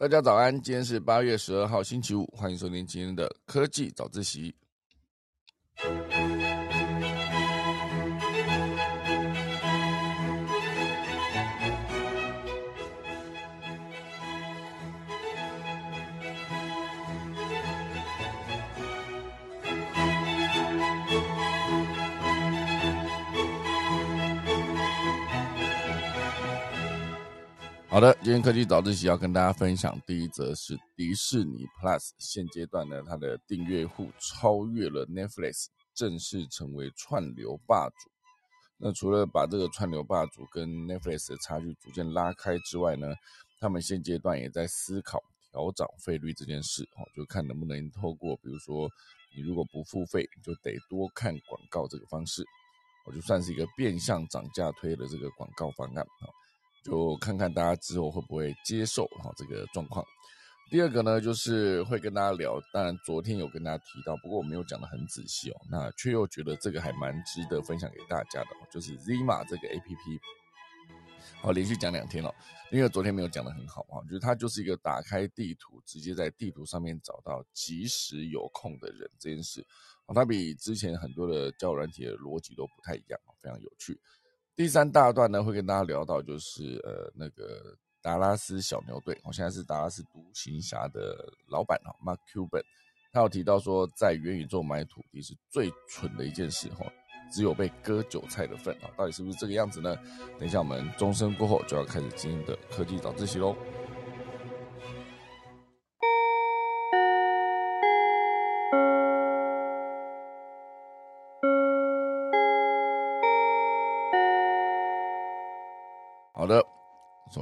[0.00, 4.54] 大家早安，今天是八月十二号星期五，欢迎收听今天的科技早自习。
[28.00, 38.10] 好的，今天科技早自习要跟大家分享第一则是迪士尼 Plus 现阶段呢，它的订阅户超越了 Netflix，正式成为串流霸主。
[38.78, 43.06] 那除了把这个串流霸主跟 Netflix 的差距逐渐拉开之外呢，
[43.60, 45.22] 他们现阶段也在思考
[45.52, 48.88] 调涨费率这件事，哦，就看能不能透过比如说
[49.36, 52.42] 你如果不付费，就得多看广告这个方式，
[53.04, 56.39] 我就算是一个变相涨价推的这个广告方案啊。
[56.82, 60.04] 就看看大家之后会不会接受哈这个状况。
[60.70, 70.20] 第二个呢，就是会跟大家聊，当然昨天有跟大家提到，不过我没有讲的很仔细哦，那却又觉得这个还蛮值得分享给大家的，就是 Zima 这个 A P P。
[71.42, 72.32] 好，连续讲两天了，
[72.70, 79.66] 因为昨天没有讲的很好啊，就是它就是一个打开地图，直接在地图上面找到即时有空的人这件事。
[80.14, 83.98] 它比之前很多的交友软体的逻辑都不太一样，非常有趣。
[84.60, 92.62] 第三大段呢，会跟大家聊到，就是呃那个达拉斯小牛队，我现在是达拉斯独行侠的老板哈，Mark Cuban，
[93.10, 96.84] 他有提到说，在元宇宙买土地是最蠢的一件事哈，
[97.32, 99.96] 只有被割韭菜的份啊，到底是不是这个样子呢？
[100.38, 103.56] 等一下我们钟声过后就要开始今天的科技早自习喽。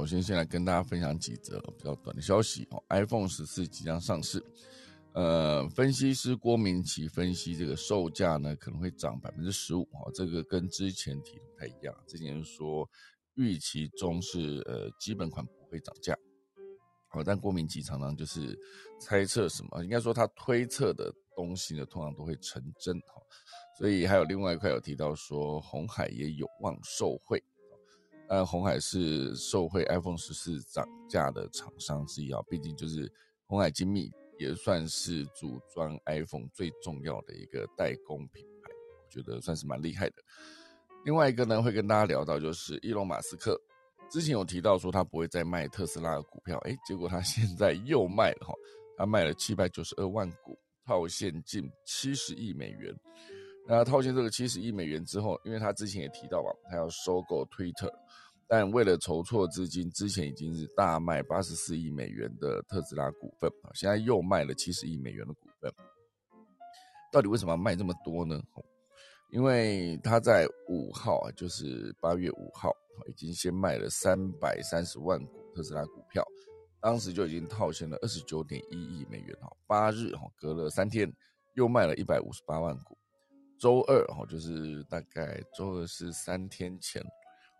[0.09, 2.83] 先先来跟大家分享几则比较短的消息哦。
[2.89, 4.43] iPhone 十四即将上市，
[5.13, 11.95] 呃，分析师郭明奇分析这个售价呢可能会涨百分之十五哦，这个跟之前提的不太一样。
[12.07, 12.89] 之前说
[13.35, 16.17] 预期中是呃基本款不会涨价，
[17.09, 18.57] 好，但郭明奇常常就是
[18.99, 23.21] 猜测什么，应该说他推测的东西呢通常都会成真哈。
[23.77, 27.41] 所以还有另外一块有提到说红海也有望受惠。
[28.29, 33.11] 呃，红海是受惠 iPhone 十四涨价的厂商之一啊，毕竟就是
[33.47, 38.69] 红海精密也算是组装 iPhone 最重要的一个代工品牌，
[39.03, 40.15] 我觉得算是蛮厉害的。
[41.05, 43.59] 另外一个呢，会跟大家聊到就是伊隆马斯克
[44.11, 48.53] 之前有提到说他不会再卖特斯拉的股票，哎，结果他 现在又卖了哈，
[48.95, 52.95] 他卖了七百九十二万股，套现近七十亿美元。
[53.71, 57.93] 那套现这个七十亿美元之后，因为他之前也提到嘛，他要收购 Twitter，
[58.47, 65.71] 但为了筹措资金，之前已经是大卖八十四亿美元的特斯拉股份啊，现在又卖了七十亿美元的股份。
[67.11, 68.41] 到底为什么要卖这么多呢？
[69.31, 72.71] 因为他在五号啊，就是八月五号，
[73.07, 76.25] 已经先卖了三百三十万股特斯拉股票，
[76.81, 79.55] 当时就已经套现了二十九点一亿美元哈。
[79.67, 81.07] 八日哈，隔了三天
[81.53, 82.97] 又卖了一百五十八万股。
[83.59, 87.03] 周二哈，就是大概周二是三天前，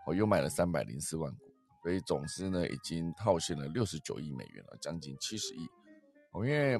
[0.07, 1.45] 我又买了三百零四万股，
[1.83, 5.67] 所以总之呢，已经套现了六十九亿美元了，将近七十亿。
[6.31, 6.79] 哦，因为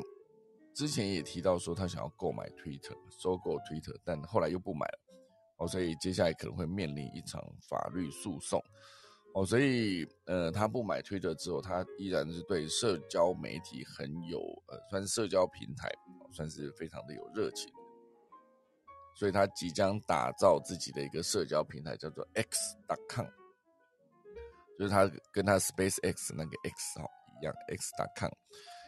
[0.74, 5.00] 之前也提到说他想要购买 Twitter，收购 Twitter，但后来又不买了，
[5.58, 8.64] 哦，所以接下来可能会面临一场法律诉讼。
[9.36, 15.88] 哦，所以呃，他不买 Twitter 之后，他依然是对社交媒体很有呃，算是社交平台，
[16.32, 17.72] 算是非常的有热情。
[19.20, 23.28] 所以他即将打造自己的一个社交平台，叫做 X.com，
[24.78, 27.06] 就是他跟他 Space X 那个 X 哈
[27.42, 28.32] 一样，X.com。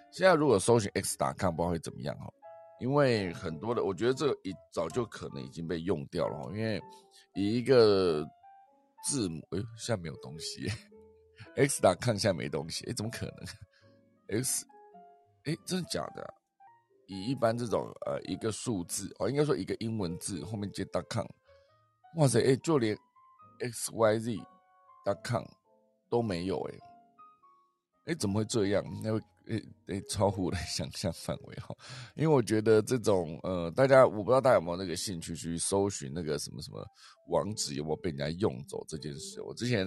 [0.09, 2.31] 现在如果搜寻 X.com，不知道会怎么样哈，
[2.79, 6.81] 因为很多的，我觉得这个一早就可能已经被用掉了因为
[7.33, 8.25] 以一个
[9.03, 10.65] 字母，哎，现在没有东西
[11.57, 14.65] ，X.com 现在没东西，哎，怎么可能？X，
[15.43, 16.33] 哎，真的假的？
[17.11, 21.27] 以一般这种呃一个数字哦，应该说一个英文字后面接 .com，
[22.15, 22.97] 哇塞哎，就连
[23.59, 24.39] x y z
[25.21, 25.43] .com
[26.09, 26.79] 都没有哎，
[28.05, 28.81] 哎怎么会这样？
[29.03, 31.75] 那会诶诶超乎我的想象范围哈，
[32.15, 36.81] 因为我觉得这种呃大家我不知道大家有没有那个兴趣去搜寻那个什么什么
[37.27, 39.41] 网址有没有被人家用走这件事。
[39.41, 39.85] 我之前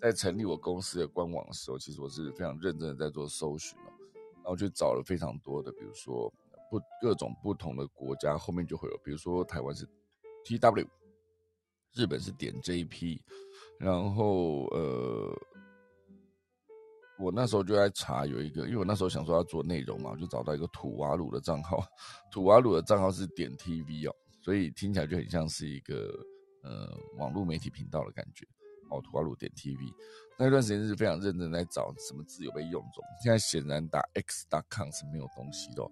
[0.00, 3.92] 在成立我公司的官网的时候，其实我是非常认真的在做搜寻哦，
[4.36, 6.32] 然后去找了非常多的，比如说。
[6.72, 9.86] 不，各种不同的国家后面就会有，比如说台湾是
[10.42, 10.88] T W，
[11.92, 13.22] 日本是点 J P，
[13.78, 15.38] 然后呃，
[17.18, 21.84] 我那时候就在查有一个，因为我那时候想说要做内容嘛，我就找到一个土瓦鲁的账号，
[22.32, 26.10] 土瓦鲁的账号是点 TV 哦，所以听起来就很像是一个
[26.62, 26.88] 呃
[27.18, 28.46] 网络媒体频道的感觉
[28.90, 29.76] 哦，土瓦鲁点 TV。
[30.38, 35.82] 那段时间是非常认真在找什么字有被用中，现在显然打 x.com 是没有东西的，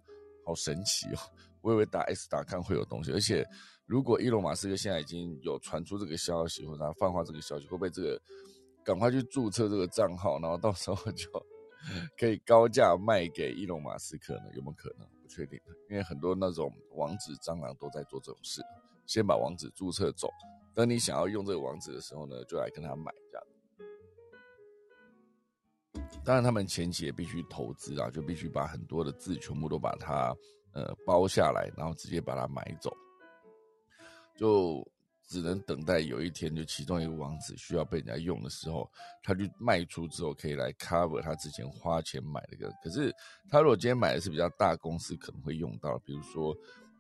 [0.50, 1.19] 好神奇哦！
[1.61, 3.47] 我以为打 S 打看会有东西，而且
[3.87, 8.20] 如果伊隆马斯克现在已经有传出这个消息，或者他放话这个消息，会不会这个？
[8.82, 11.29] 赶快去注册这个账号，然后到时候就
[12.19, 14.44] 可以高价卖给伊隆马斯克呢？
[14.55, 15.06] 有没有可能？
[15.23, 15.61] 不确定，
[15.91, 18.62] 因为很多那种网址蟑螂都在做这种事，
[19.06, 20.29] 先把网址注册走，
[20.75, 23.12] 等你想要用这个网址的时候呢，就来跟他买
[26.25, 30.37] 当然，他们前期也必须投资啊，就必须把很多的字全部都把它
[30.72, 32.93] 呃包下来，然后直接把它买走，
[34.37, 34.87] 就。
[35.31, 38.90] 只能等待有一天，就其中一个网址需要被人家用的时候，
[39.22, 42.69] 他就卖出之后，可以来 cover 他之前花钱买的个。
[42.82, 43.14] 可是
[43.49, 46.52] 他如果今天买的是比较大公司，可能会用到，比如说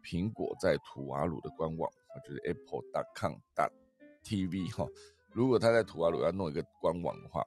[0.04, 1.90] 苹果在图瓦鲁的官网，
[2.24, 4.86] 就是 apple.com.tv 哈。
[5.32, 7.42] 如果他在图瓦鲁要弄一个官网的话，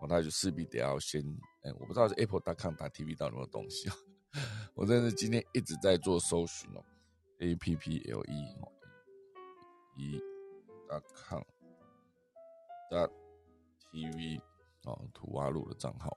[0.00, 1.22] 哦，他就势必得要先，
[1.62, 3.96] 哎，我不知道是 apple.com.tv 到底有没有东西啊？
[4.74, 6.84] 我真的今天一直在做搜寻哦
[7.38, 8.20] ，apple
[8.60, 8.72] 哦。
[9.98, 10.20] 一
[10.86, 11.42] 大康
[12.90, 13.08] 大
[13.90, 14.38] TV
[14.84, 16.14] 哦，土蛙路的账号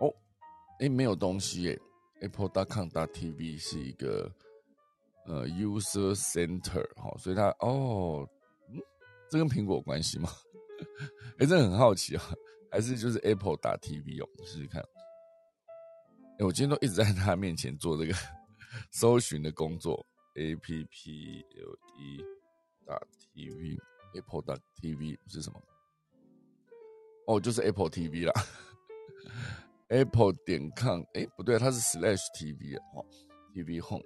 [0.00, 0.12] 哦，
[0.80, 1.80] 哎，没有东西耶。
[2.20, 4.28] Apple dot com dot TV 是一个
[5.26, 8.28] 呃 user center 哈，所以它哦，
[8.70, 8.82] 嗯，
[9.30, 10.28] 这跟苹果有关系吗？
[11.38, 12.24] 哎，这很好奇啊，
[12.74, 14.82] 还是就是 Apple 打 TV 哦，试试看。
[16.40, 18.12] 哎，我今天都一直在他面前做这个
[18.90, 20.04] 搜寻的工作
[20.34, 20.84] ，Apple
[22.84, 23.00] 打
[23.32, 23.78] TV
[24.14, 25.62] Apple 打 TV 是什么？
[27.28, 28.32] 哦，就是 Apple TV 啦。
[29.86, 33.06] Apple 点 com 哎，不对，它是 Slash TV 哦
[33.54, 34.02] ，TV Home，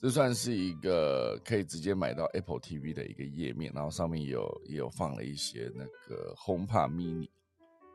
[0.00, 7.28] 这算是一个可以直接买到 Apple TV 的一个页面，然后上面有也有放了一些那个 HomePod Mini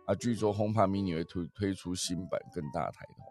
[0.05, 3.23] 啊，据说 HomePod Mini 会推推出新版更大台的，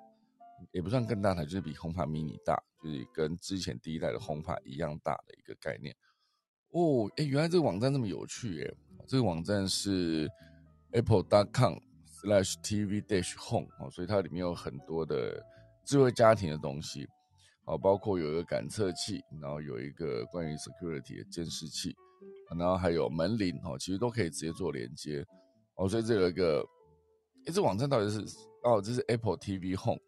[0.73, 5.95] 也不算更大台，就是比 HomePod Mini 大，就是跟之前第一代的 HomePod 一样大的一个概念。
[6.71, 8.75] 哦，哎，原来这个网站这么有趣哎！
[9.07, 10.27] 这个网站是
[10.93, 15.45] apple.com/slash tv-dash home，哦，所以它里面有很多的
[15.85, 17.07] 智慧家庭的东西，
[17.67, 21.95] 好，包括有一个感测器，然后有一个关于 security 的监视器，
[22.57, 25.23] 然后还有门铃哦，其实都可以直接做连接
[25.77, 25.89] 哦。
[25.89, 26.65] 所以这有一个，
[27.47, 28.21] 哎，这网站到底是
[28.63, 30.01] 哦，这是 Apple TV Home，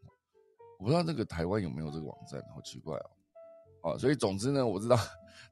[0.79, 3.11] 我不知道这个台湾有没有这个网站，好奇怪哦。
[3.83, 4.97] 哦，所以总之呢，我知道。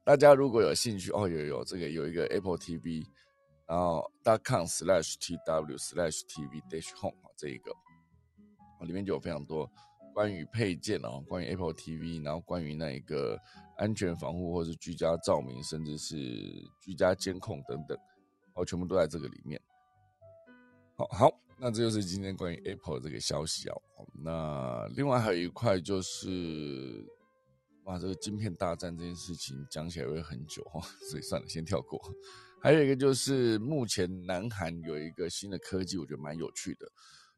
[0.05, 3.05] 大家如果有兴趣哦，有有这个有一个 Apple TV，
[3.67, 7.71] 然后 dot com slash tw slash tv dash home 这一个，
[8.85, 9.69] 里面就有非常多
[10.13, 13.37] 关于配件哦，关于 Apple TV，然后关于那一个
[13.77, 16.15] 安全防护或是居家照明，甚至是
[16.81, 17.97] 居家监控等等，
[18.55, 19.61] 哦，全部都在这个里面。
[20.95, 23.81] 好好，那这就是今天关于 Apple 这个消息哦。
[24.23, 27.05] 那另外还有一块就是。
[27.85, 30.79] 哇，这个晶片大战这件事情讲起来会很久哈，
[31.09, 32.01] 所以算了，先跳过。
[32.61, 36.87] 还有一个就是，目前南韩有一个新的科技，我觉得蛮有趣的，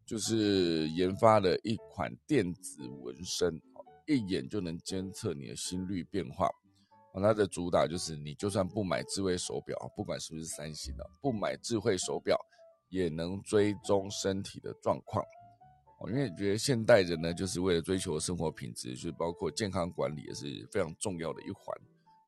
[0.05, 3.59] 就是研发了一款电子纹身，
[4.05, 6.47] 一眼就能监测你的心率变化。
[7.15, 12.39] 它的主打就是，你就算不买智慧手表，不管是不是三星的，不买智慧手表，
[12.95, 15.23] 也能追踪身体的状况。
[15.99, 21.77] 哦，因为觉得现代人呢，就是为了追求生活品质，就是包括健康管理也是非常重要的一环。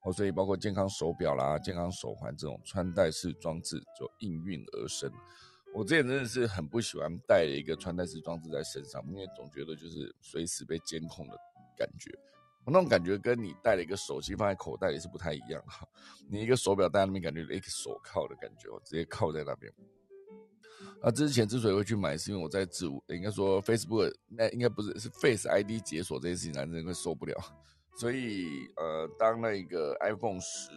[0.04, 5.12] 哦，所以包括健康手表啦、健康手环这种穿戴式装置就应运而生。
[5.74, 11.38] 我之前真的是很不喜欢带一个穿戴式装置在身上，因为总觉得就是随时被监控的
[11.78, 12.12] 感觉。
[12.70, 15.88] 那种感觉跟你带了一个手机放在口袋里是不太一样哈。
[16.30, 19.72] 你一个手表戴在那边，感觉一个手铐的感觉哦，直接铐在那边。
[21.02, 27.36] 那之前之所以会去买，是因为我在自应该说 Facebook 那应该不是是 Face ID 解锁这件事情，男人会受不了。
[28.00, 30.70] 所以呃，当那个 iPhone 十，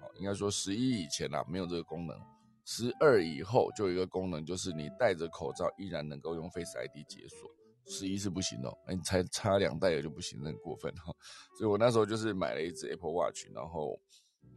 [0.00, 2.16] 好，应该说十一以前啊没有这个功能，
[2.64, 7.50] 十二以后就有一个功能，就是你戴着口罩依然能够用 Face ID 解锁。
[7.86, 11.10] 十一是不行的，你才差两代也就不行，很过分哈。
[11.56, 13.98] 所以我那时候就是买了一只 Apple Watch，然后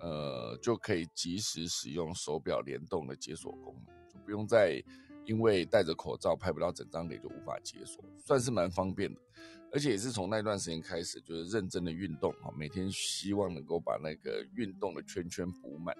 [0.01, 4.00] 呃就可以及时使用手表联动的解锁功能。
[4.25, 4.83] 不用再
[5.25, 9.19] 因为戴着口罩拍不到整张脸就无法解锁，算是蛮方便的。
[9.73, 15.95] 而且也是从那段时间开始，就是认真的运动啊，每天希望能够把那个运动的圈圈补满，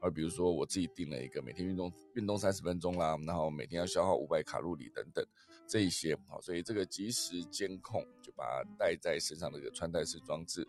[0.00, 5.26] 而比如说我自己定了一个每天运动运动三十分钟啦，然后每天要消耗五百卡路里等等
[5.66, 10.64] 这一些，好，所以这个即时监控就把它带在身上的一个穿戴式装置，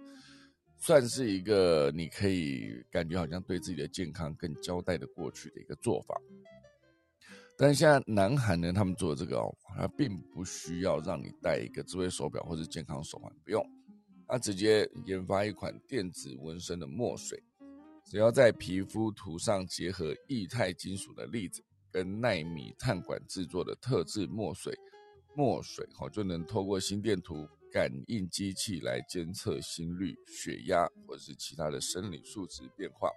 [0.77, 6.19] 算是一个你可以感觉好像对自己的健康更交代的过去的一个做法。
[7.59, 13.67] 但现在南韩呢，他们做的这个哦，它并不需要让你戴一个智慧手表或者健康手环，不用，
[14.27, 17.41] 它直接研发一款电子纹身的墨水。
[18.05, 24.77] 只要在皮肤涂上结合液态金属的粒子跟纳米碳管制作的特制墨水，
[25.35, 33.09] 墨水哦就能透过心电图感应机器来监测心率、血压或者是其他的生理数值变化。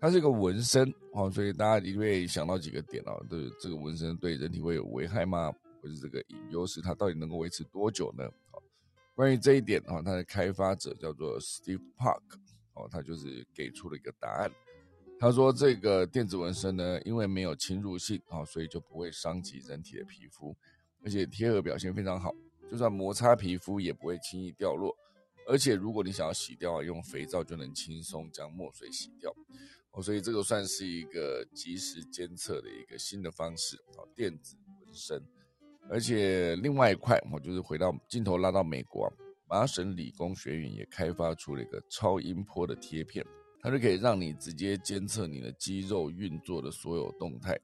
[0.00, 5.52] 它是一个纹身哦，所以大家一定会想到几个点哦，对这个纹身对人体会有危害吗？
[5.82, 8.28] 或者这个隐忧是它到底能够维持多久呢？
[8.50, 8.62] 好，
[9.14, 12.22] 关于这一点哦，它的开发者叫做 Steve Park。
[12.78, 14.52] 哦，他就是给出了一个答案。
[15.18, 20.54] 他说，这个电子纹身呢，因为没有侵入性啊，所以就不会伤及人体的皮肤，
[21.02, 22.34] 而且贴合表现非常好，
[22.70, 24.94] 就算摩擦皮肤也不会轻易掉落。
[25.48, 29.34] 而且如果你想要洗掉，用肥皂就能轻松将墨水洗掉。
[29.96, 35.20] 哦，所以这个算是一个及时监测的一个新的方式啊，电子纹身。
[35.88, 39.12] 而且另外一块，我就是回到镜头拉到美国。
[39.48, 43.24] 麻省理工学院也开发出了一个超音波的贴片，
[43.60, 47.56] 它就可以让你直接监测你的肌肉运作的所有动态，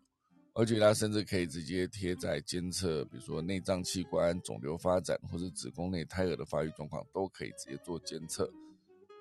[0.55, 8.49] 而且它甚至可以直接贴在监测，比如说内脏器官肿瘤发展或者子宫内胎儿的发育状况，都可以直接做监测。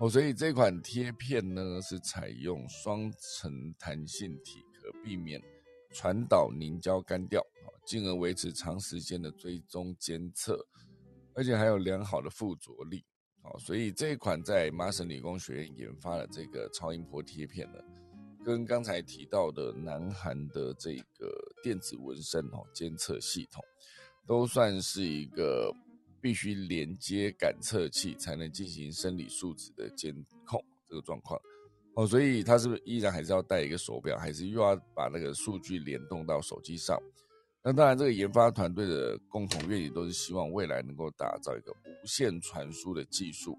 [0.01, 5.39] 哦，所以这款贴片呢是采用双层弹性体，可避免
[5.93, 7.39] 传导凝胶干掉，
[7.86, 10.65] 进而维持长时间的追踪监测。
[11.36, 13.05] 而且还有良好的附着力，
[13.43, 17.77] 哦，所以这一款在麻省理工学院研发的这个超音波贴片呢，
[18.43, 21.31] 跟刚才提到的南韩的这个
[21.62, 23.63] 电子纹身哦监测系统，
[24.25, 25.72] 都算是一个
[26.22, 30.13] 必须连接感测器才能进行生理数值的监
[30.46, 31.40] 控这个状况，
[31.96, 37.01] 哦，所以它是不是依然还是要带一个手表，还是又要把那个数据联动到手机上？
[37.63, 43.56] 那当然，这个研发团队的共同愿景都是希望未来能够打造一个无线传输的技术，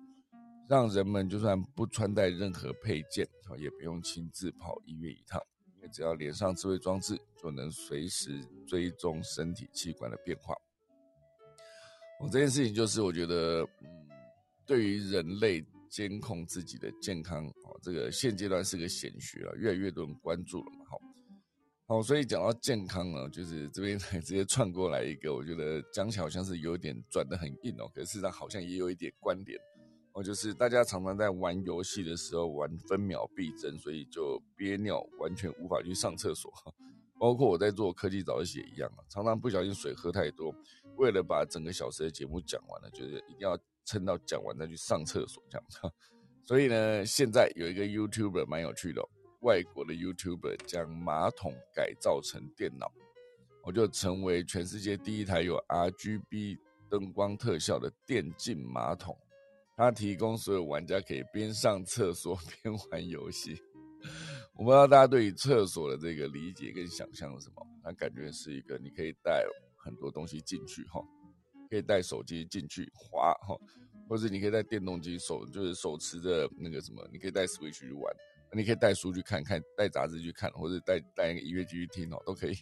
[0.69, 3.25] 让人们就算不穿戴任何配件，
[3.59, 5.41] 也不用亲自跑医院一趟，
[5.77, 10.57] 因为只要连上智慧装置，就能随时追踪身体器官的变化。
[12.23, 13.89] 我这件事情就是，我觉得，嗯，
[14.65, 15.61] 对于人类
[15.91, 21.01] 监控自己的健康，哦，这个现阶段是个显学了，越来越多人关注了嘛，好。
[21.89, 29.59] 哦，所以讲到健康呢，就是这边 直接串过来一个，我觉得讲起来好像是有点转的很硬哦，可是事实上好像也有一点关联。
[30.13, 36.53] 哦，就是大家常常在玩游戏的时候玩分秒必争，所以就憋尿，完全无法去上厕所。
[37.19, 40.55] 包括我在做科技早起也一样啊，常常不小心水喝太多，
[40.97, 45.93] 为了把整个小时的节目讲完了，就是一定要撑到讲完再去上厕所这样。
[46.45, 49.03] 所以呢，现在有一个 YouTuber 蛮有趣的。
[49.41, 52.93] 外国的 YouTuber 将马桶改造成电脑，
[53.65, 56.59] 我就成为全世界第一台有 RGB
[56.89, 59.19] 灯光特效的电竞马桶。
[59.77, 63.61] 它提供所有玩家可以边上厕所 边玩游戏。
[64.55, 67.67] 我不知道大家对于厕所的这个理解跟想象是什么？
[67.83, 69.43] 它感觉是一个你可以带
[69.83, 71.03] 很多东西进去哈，
[71.69, 73.57] 可以带手机进去滑哈，
[74.09, 78.15] 或者你可以带电动机手就是手持着那个什么，你可以带 Switch 去玩。
[78.55, 82.53] 你可以带书去看看，带杂志去看，或者带带一个音乐机去听哦，都可以。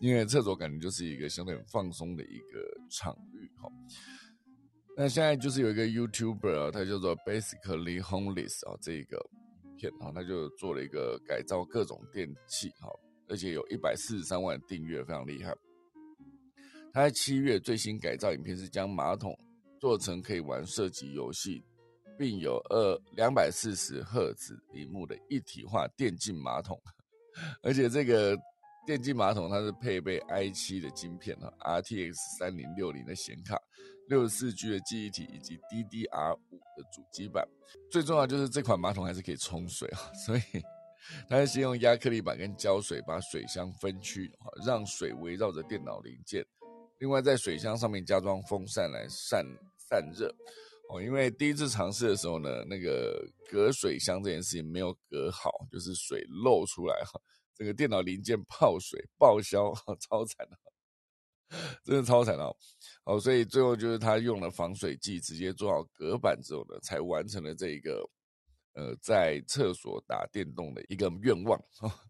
[0.00, 3.70] 因为厕所感觉就是一个相对很放松的一个场域哈。
[4.96, 9.24] 那现在就是有一个 YouTuber 啊，他叫做 Basically Homeless 啊，这一个
[9.76, 12.90] 片啊，他就做了一个改造各种电器哈，
[13.28, 15.54] 而且有一百四十三万订阅，非常厉害。
[16.94, 19.38] 他在七月最新改造影片是将马桶
[19.78, 21.62] 做成可以玩射击游戏。
[22.16, 26.80] 并有二两百四十赫兹屏幕的一体化电竞马桶，
[27.60, 28.38] 而且这个
[28.86, 33.60] 电竞马桶它是配备 i 七的晶片哈，RTX 三零六零的显卡，
[34.06, 37.44] 六十四 G 的记忆体以及 DDR 五的主机板。
[37.90, 40.40] 最重要就是这款马桶还是可以冲水啊，所以
[41.28, 44.30] 它是先用亚克力板跟胶水把水箱分区，
[44.64, 46.46] 让水围绕着电脑零件。
[47.04, 49.44] 另外在水箱上面加装风扇来散
[49.76, 50.34] 散热。
[50.88, 57.20] 哦，因为第一次尝试的时候呢，那个隔水箱这件事情没有隔好，就是水漏出来哈，
[57.54, 59.70] 这个电脑零件泡水报销，
[60.00, 60.56] 超惨的，
[61.84, 62.56] 真的超惨哦。
[63.04, 68.02] 哦，所以最后就是他用了防水剂，直接做好隔板之后呢，才完成了这一个
[68.72, 72.00] 呃在厕所打电动的一个愿望哈。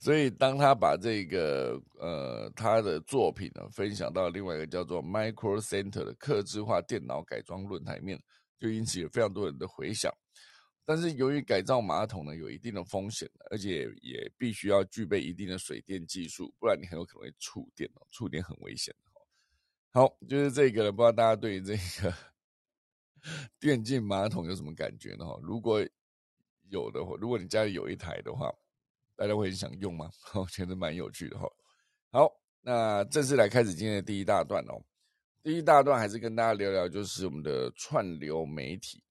[0.00, 8.20] 所以当他把这个呃他的作品呢分享到另外一个叫做 Micro Center 的客制化电脑改装论坛面，
[8.58, 10.12] 就引起了非常多人的回响。
[10.84, 19.10] 但是由于改造马桶呢有一定的风险，而且也必须要具备一定的水电技术，不然你很有可能会触电哦，触电很危险的
[19.90, 22.14] 好，就是这个了，不知道大家对于这个
[23.58, 25.24] 电竞马桶有什么感觉呢？
[25.42, 25.84] 如果
[26.70, 28.50] 有的话，如果你家里有一台的话，
[29.18, 30.08] 大家会很想用吗？
[30.34, 31.46] 我觉得蛮有趣的哈。
[32.12, 32.30] 好，
[32.62, 34.80] 那正式来开始今天的第一大段哦。
[35.42, 39.02] 第一大段还是跟大家聊聊，就是我们的串流媒体。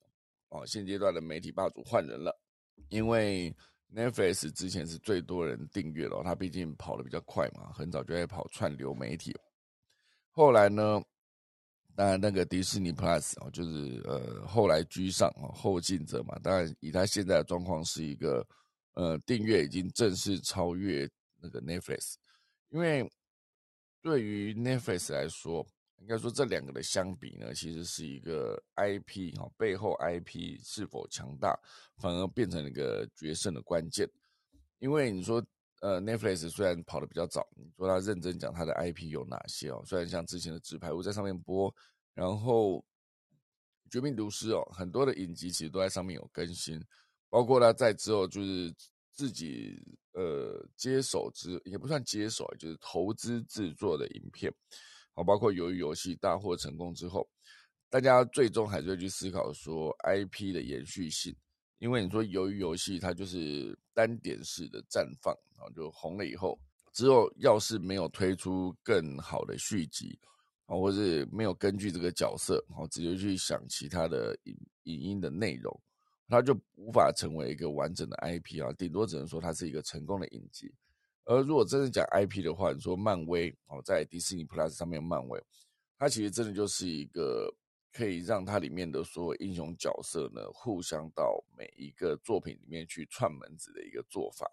[0.50, 2.34] 哦，现阶段的媒体霸主换人了，
[2.88, 3.54] 因为
[3.94, 9.36] Netflix 之前是最多人订阅了，它毕竟跑得比较快嘛，很早就在跑串流媒体。
[10.32, 11.02] 后来呢，
[11.98, 16.40] 当然那个迪士尼 Plus 哦，就是呃后来居上哦，后进者嘛。
[16.42, 18.48] 当然以他现在的状况是一个
[18.98, 22.16] 呃订阅已经正式超越那个 Netflix，
[22.70, 23.10] 因为
[24.02, 25.66] 对于 Netflix 来说。
[26.00, 31.60] 应该说，这两个的相比呢，其实是一个 IP 哈，背后 IP 是否强大，
[31.98, 34.08] 反而变成了一个决胜的关键。
[34.78, 35.44] 因为你说，
[35.82, 39.82] 呃，Netflix 虽然跑得比较早，你说他认真讲他的 IP 有哪些哦？
[39.88, 41.74] 虽然像之前的《纸牌屋》在上面播，
[42.14, 42.76] 然后
[43.90, 46.80] 《绝命毒师》哦，很多的影集其实都在上面有更新，
[47.30, 48.74] 包括他在之后就是
[49.12, 49.80] 自己
[50.14, 54.54] 呃接手之，也不算接手，就是投资制作的影片。
[55.14, 57.28] 好，包括由于游戏大获成功之后，
[57.90, 61.36] 大家最终还是会去思考说 IP 的延续性，
[61.80, 66.60] 因为你说由于游戏它就是单点式的绽放，然后就红了以后，
[66.94, 70.20] 之后要是没有推出更好的续集，
[70.68, 75.82] 啊，或是没有根据这个角色，然后直接去想其他的影影音的内容，
[76.28, 80.74] 它就无法成为一个完整的 IP 啊，顶多只能说它是一个成功的影集。
[81.26, 85.42] 而如果真的讲 IP 的话，你说漫威哦，在迪士尼 Plus 上面，漫威
[85.98, 87.54] 它其实真的就是一个
[87.92, 94.50] 可以让它里面的所有英雄角色呢，互相到每一个作品里面去串门子的一个做法。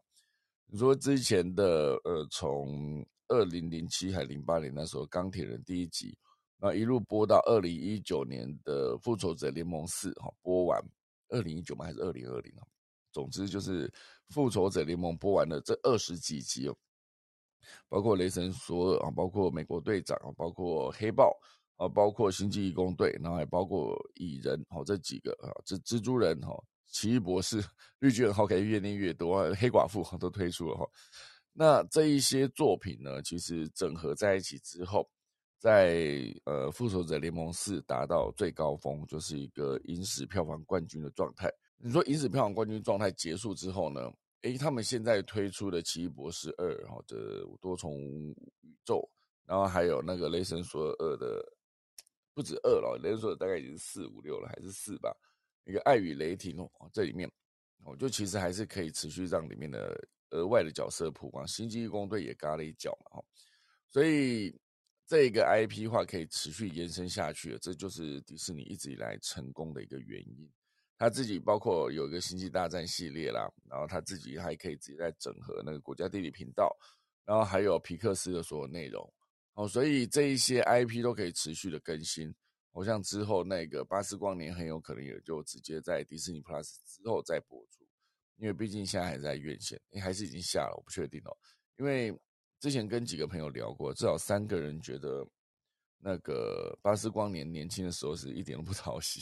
[0.67, 6.17] 你说之前的呃，从二零零七还零八年那时候钢铁人第一集，
[6.59, 10.83] 那一路播到二零一九年的复仇者联盟四哈，播完
[11.35, 11.85] 二零一九吗？
[11.85, 12.63] 还是二零二零啊？
[13.13, 13.89] 总之就是
[14.29, 16.77] 《复仇者联盟》播完了这二十几集哦，
[17.89, 21.33] 包括雷神索尔啊，包括美国队长啊，包括黑豹
[21.77, 26.53] 啊，包括星际义工队，然后还包括蚁人哦，这几个啊，这蜘蛛人哈，
[26.89, 27.63] 奇异博士，
[28.01, 30.85] 绿巨人好可以越练越多，黑寡妇都推出了哈。
[31.53, 35.09] 那这一些作品呢，其实整合在一起之后，
[35.65, 35.95] 在
[36.45, 41.51] 呃《复仇者联盟四》达到最高峰，就是一个影史票房冠军的状态。
[41.79, 44.13] 你说影史票房冠军状态结束之后呢？
[44.43, 47.17] 诶，他们现在推出的《奇异博士二》哈的
[47.63, 48.37] 多重宇
[48.85, 49.09] 宙，
[49.47, 51.43] 然后还有那个《雷神索尔二》的
[52.35, 55.17] 不止二了，《雷神索尔》大概已经四五六了，还是四吧？
[55.65, 57.27] 一个《爱与雷霆》哦，这里面
[57.85, 59.99] 哦，就其实还是可以持续让里面的
[60.29, 63.25] 额外的角色曝光，《星际异攻队》也嘎了一脚嘛，哈，
[63.89, 64.55] 所以
[65.07, 70.51] 这个 IP 化可以持续延伸下去，这就是迪士尼一直以来成功的一个原因。
[70.97, 76.75] 他自己包括有一个星际大战系列啦，然后他自己还可以自己在整合那个国家地理频道，
[77.25, 79.13] 然后还有皮克斯的所有内容，
[79.55, 82.35] 哦，所以这一些 IP 都可以持续的更新。
[82.71, 87.85] 我像之后那个巴斯光年很有可能也就直接在迪士尼 Plus 之后再播出，
[88.37, 91.37] 因为毕竟现在还在院线，还是已经下了，我不确定哦。
[91.77, 92.17] 因为
[92.65, 95.23] 之前跟几个朋友聊过，至少三个人觉得
[95.99, 99.21] 那个巴斯光年年轻的时候是一点都不 讨喜。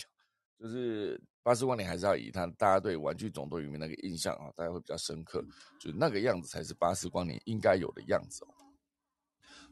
[0.61, 5.45] 就是巴斯光年还是要以他大家对《玩具总动员》那个印象啊，大家会比较深刻，
[5.81, 8.55] 就是那个样子才是巴斯光年应该有的样子哦。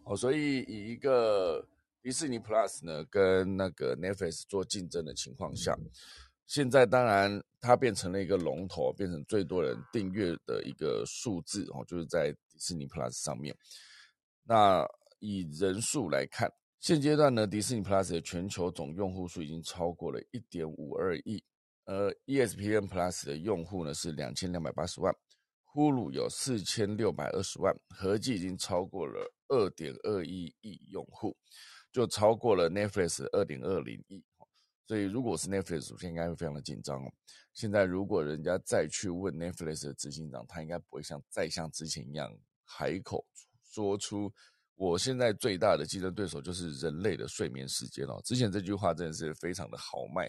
[0.03, 1.65] 哦，所以以一个
[2.03, 5.79] 迪士尼 Plus 呢跟那个 Netflix 做竞争的情况下，
[6.45, 13.57] 现在当然它变成了一个龙头，变成最多人订阅的一个数字哦，就是在迪迪士尼 Plus 上面。
[14.45, 14.87] 那
[15.19, 16.53] 以人数来看。
[16.79, 21.43] 现阶段呢，迪士尼 Plus 的全球总用户数已经超过了一点五二亿，
[21.85, 25.15] 而 ESPN Plus 的用户呢是两千两百八十万
[25.75, 31.37] ，Hulu 有四千六百二十万，合计已经超过了二点二一亿用户，
[31.93, 34.25] 就超过了 Netflix 二点二零亿。
[34.87, 37.13] 所以如果是 Netflix 主应该会非常的紧张哦。
[37.53, 42.35] 现在如果人家再去问 Netflix 的执行长，他应该不会像再像之前一样
[42.71, 43.25] 海口
[43.63, 44.33] 说出。
[44.77, 48.19] 我现在最大的竞争对手就是人类的睡眠时间哦。
[48.25, 50.27] 之前这句话真的是非常的豪迈，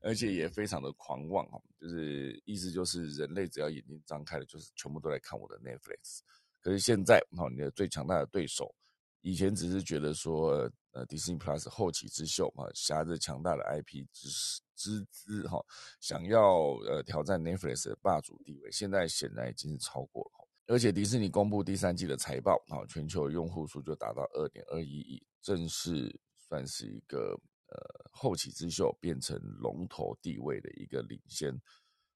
[0.00, 6.20] 而且也非常的狂妄哦，就是意思就是人类只要眼睛张开了，就是全部都来看我的 Netflix。
[6.62, 8.74] 可是现在哈，你的最强大的对手，
[9.20, 14.28] 以前只是觉得说，呃，迪士尼 Plus 后起之秀啊，挟着强大的 IP 之
[14.74, 15.62] 之资哈，
[16.00, 16.40] 想要
[16.86, 20.41] 呃挑战 Netflix 的霸主地位，现在显然已经是超过了。
[20.66, 26.14] 而且迪士尼公布第三季的财报啊，全球用户数就达到二点二一亿，正式
[26.48, 31.52] 算是一个呃后起之秀，变成龙头地位的一个领先。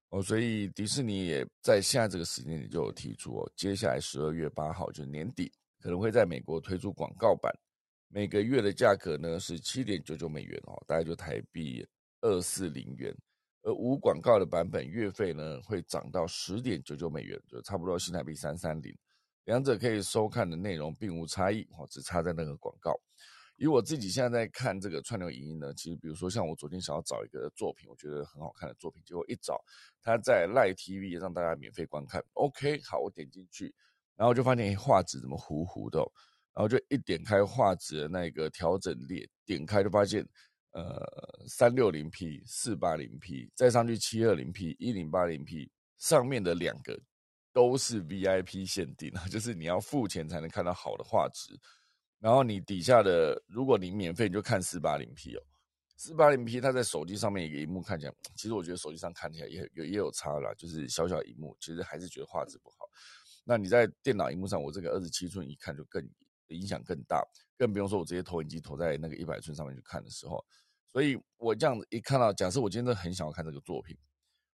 [0.09, 7.53] 哦，所以迪士尼也在现在这个时间里就有提出哦，接下来十二月八号就年底，可能会在美国推出广告版，
[8.07, 11.85] 每个月的价格呢是七点九九美元哦，大概就台币
[12.21, 13.13] 二四零元。
[13.67, 18.97] 而无广告的版本月费呢会涨到十点九九美元，就差不多新台币三三零。
[19.43, 22.97] 两者可以收看的内容并无差异哦，只差在那个广告。
[23.57, 29.59] 以我自己现在在看这个串流影音呢，其实比如说像我昨天想要找一个作品，我觉得很好看的作品，结果一找
[30.01, 33.75] 它在赖 TV 让大家免费观看，OK，好，我点进去，
[34.15, 35.99] 然后就发现画质怎么糊糊的，
[36.53, 40.25] 然后就一点开画质的那个调整列，点开就发现，
[40.77, 46.95] 呃，三六零 P、四八零 P，再上去七二零 P、一零八零 P，上面的两个
[47.51, 51.59] 都是 VIP 限定啊， 就是你要付钱才能看到好的画质。
[52.19, 55.41] 然后你底下的，如果你免费，你就看四八零 P 哦，
[55.95, 62.87] 四八零 P 它在手机上面一个荧幕看起来，其实我觉得手机上看起来也有也有差啦，就是小小荧幕，其实还是觉得画质不好。
[63.43, 66.07] 那你在电脑荧幕上，我这个二十七寸一看就更
[66.49, 67.23] 影响更大，
[67.57, 70.45] 更不用说我直接投影机投在那个一百寸上面去看的时候。
[70.91, 73.97] 所以我这样子一看到，假设我今天真的很想要看这个作品，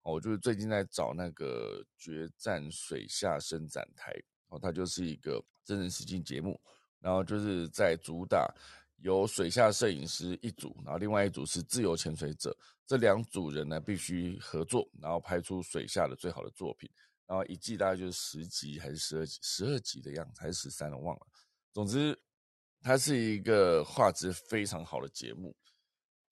[0.02, 4.12] 哦，我就是最近在找那个《决战水下伸展台》，
[4.48, 6.60] 哦，它就是一个真人实境节目。
[7.00, 8.46] 然后就是在主打
[8.98, 12.54] 有水下摄影师一组，然后另外一组是自由潜水者，
[12.86, 16.90] 这两组人呢必须合作，然后拍出水下的最好的作品。
[17.26, 21.26] 然后一季大概就是十集还是十二集，十二集的样子还是十三，我忘了。
[21.72, 22.14] 总之，
[22.82, 25.56] 它是一个画质非常好的节目。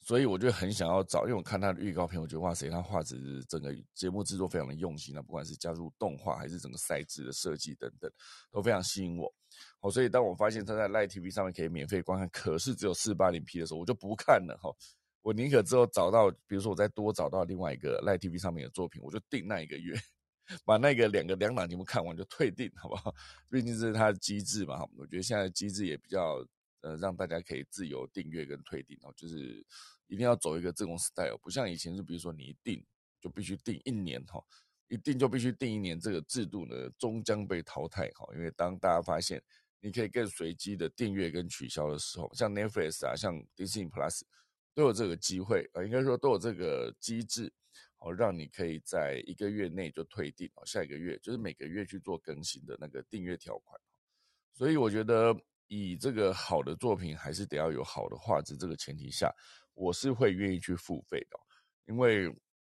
[0.01, 8.11] 所以我就很想要找，因为我看他的预告片，我觉得哇塞，他画质整个节目制作非常的用心啊，不管是加入动画还是整个赛制的设计等等，
[8.51, 9.31] 都非常吸引我。
[9.81, 14.71] 好，所以当我发现他在 letv 上面可以免费观看，可是只有四八零 P 的时候，我就不看了哈。
[15.21, 19.95] 我宁可之后找到，比如说我再多找到另外一个 letv 上面的作品，我就订那一个月，
[20.65, 23.15] 把那个两个两档节目看完就退订，好不好？
[23.51, 26.43] 毕竟这是它的机制嘛，我觉得现在机制也比较
[26.81, 29.65] 呃，让大家可以自由订阅跟退订哦，就是。
[30.11, 32.83] 一定要走一个这种 style，不像以前，就比如说你一定
[33.21, 34.43] 就必须订一年哈，
[34.89, 38.27] 一定就必须订一年，这个制度呢终将被淘汰哈。
[38.35, 39.39] 因为当大家发现
[39.81, 44.23] 你可以更随机的订阅跟取消的时候，像 Netflix 啊，像 Disney Plus
[44.73, 47.53] 都有这个机会啊，应该说都有这个机制，
[47.99, 53.79] 好让你可以在一个月内就退订哦，下一个月就是每个月去做更新的那个订阅条款。
[54.55, 55.39] 所以我觉得
[55.69, 59.33] 以这个好的作品还是得要有好的画质这个前提下。
[59.75, 61.39] 我是会愿意去付费的，
[61.87, 62.29] 因为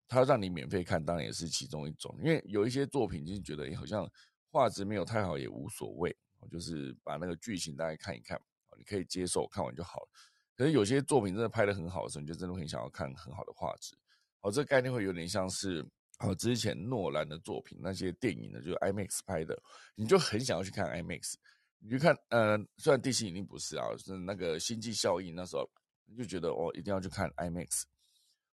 [0.07, 2.15] 他让你免费看，当然也是其中一种。
[2.23, 4.07] 因为有一些作品，就是觉得好像
[4.51, 6.15] 画质没有太好也无所谓，
[6.51, 8.39] 就是把那个剧情大概看一看，
[8.77, 10.09] 你可以接受，看完就好了。
[10.55, 13.97] 可是有些作品真的拍的很好的时候，你就真的很想要看很好的画质。
[14.43, 15.83] 好，这个概念会有点像是
[16.19, 19.59] 哦，之前诺兰的作品那些电影呢，就是 IMAX 拍的，
[19.95, 21.33] 你就很想要去看 IMAX。
[21.81, 25.69] 你去看，呃，虽然地心引力不是啊，是那个星际效应那时候。
[26.17, 27.85] 就觉得哦，一定要去看 IMAX，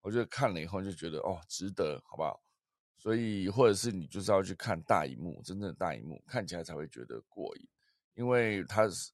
[0.01, 2.43] 我觉得看了以后就觉得哦，值得，好不好？
[2.97, 7.69] 所以或者是你就是要去看大荧幕，真正的大荧幕，看起来才会觉得过瘾，
[8.15, 9.13] 因为它是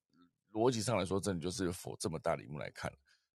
[0.52, 2.92] 逻辑上来说，真的就是否这么大的荧幕来看。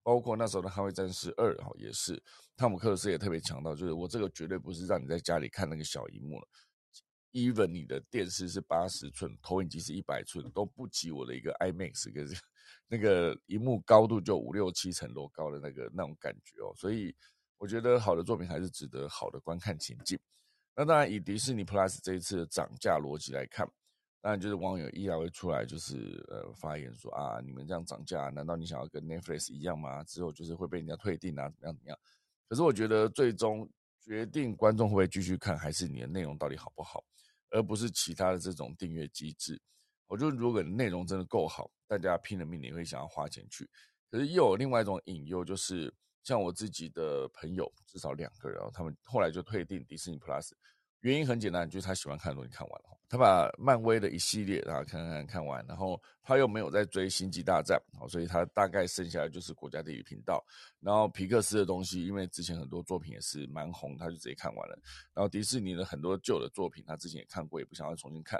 [0.04, 2.22] 包括那时候的《捍卫战士二》哈，也是
[2.58, 6.48] 汤姆克鲁斯也特别强调，就是我这个绝对不是让你在家里看那个小荧幕了
[7.32, 12.28] ，even 你的电视是八十寸，投影机是一百寸，都不及我的一个 IMAX 跟。
[12.92, 17.16] 那个荧幕高度就五六七层楼高的那个那种感觉哦，所以
[17.58, 20.18] 我觉得好的作品还是值得好的观看情境。
[20.76, 23.68] 那当然，以迪士尼 Plus 这一次的涨价逻辑来看，
[24.22, 30.04] 当然就是网友依然会出来就是呃发言说啊，你们这样涨价，难道你想要跟 Netflix 一样吗？
[30.04, 32.00] 之后就是会被人家退订啊，怎么样怎么样？
[32.48, 37.04] 可是我觉得最终决定观众会不会继续看，还是你的内容到底好不好，
[37.50, 39.62] 而不是其他的这种订阅机制。
[40.08, 43.70] 我觉得如果内容真的够好，大家拼了命你会想要花钱去。
[44.10, 50.52] 可是又有另外一种引诱，就是像我自己的朋友，至少两个人，他们后来就退订迪士尼 Plus。
[51.02, 52.86] 原因很简单，就是他喜欢看的东西看完了。
[53.08, 60.46] 他把漫威的一系列啊看看看完，然后他又没有在追星际大战，好，所以他大概剩下的就是国家地理频道。
[60.80, 64.80] 然后皮克斯的东西，因为之前很多作品也是蛮红，他就直接看完了。
[65.14, 68.40] 然后迪士尼的很多旧的作品，他之前也看过，也不想要重新看，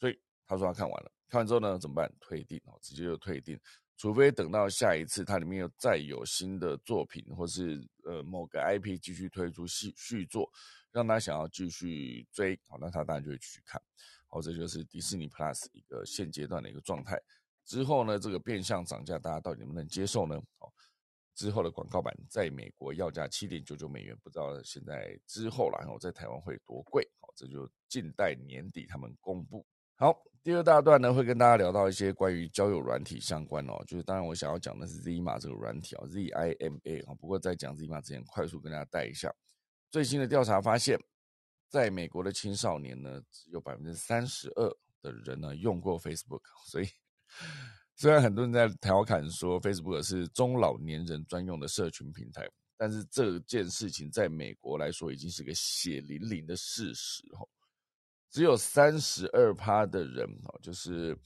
[0.00, 1.12] 所以他说他看完了。
[1.28, 2.12] 看完之后呢，怎么办？
[2.18, 3.56] 退订哦，直接就退订。
[3.96, 10.50] 除非等到下一次它里面有再有新的作品，或是呃某个 IP 继续推出续续作。
[10.90, 13.80] 让他想要继续追，好，那他当然就会继续看，
[14.26, 17.20] 好，这就是迪士尼 Plus 一个现阶段的一个状态。
[17.66, 20.40] 之后呢，这个变相涨价，大家到底能不能接受呢？
[20.56, 20.72] 好，
[21.34, 27.06] 之后的广告版在美国要价七点九九美元，不知道现在之后了，然后在台湾会多贵？
[27.20, 29.64] 好，这就静待年底他们公布。
[29.96, 30.18] 好，
[30.48, 39.30] 第二大段呢，会跟大家聊到一些关于交友软体相关哦，就是当然我想要讲的是 Zima 这个软体哦，Z I M A 啊，不过在讲 Zima 之前，快速跟大家带一下。
[39.90, 40.98] 最新的调查发现，
[41.68, 44.66] 在美国的青少年呢，只有百分之三十二
[45.02, 46.40] 的人呢用过 Facebook。
[46.64, 46.88] 所以，
[47.94, 57.22] 虽然很多人在调侃说 Facebook 是中老年人专用的社群平台，但是这件事情在美国来说已经是个血淋淋的事实。
[57.32, 57.46] 哦，
[58.30, 61.16] 只有三十二趴的人哦，就是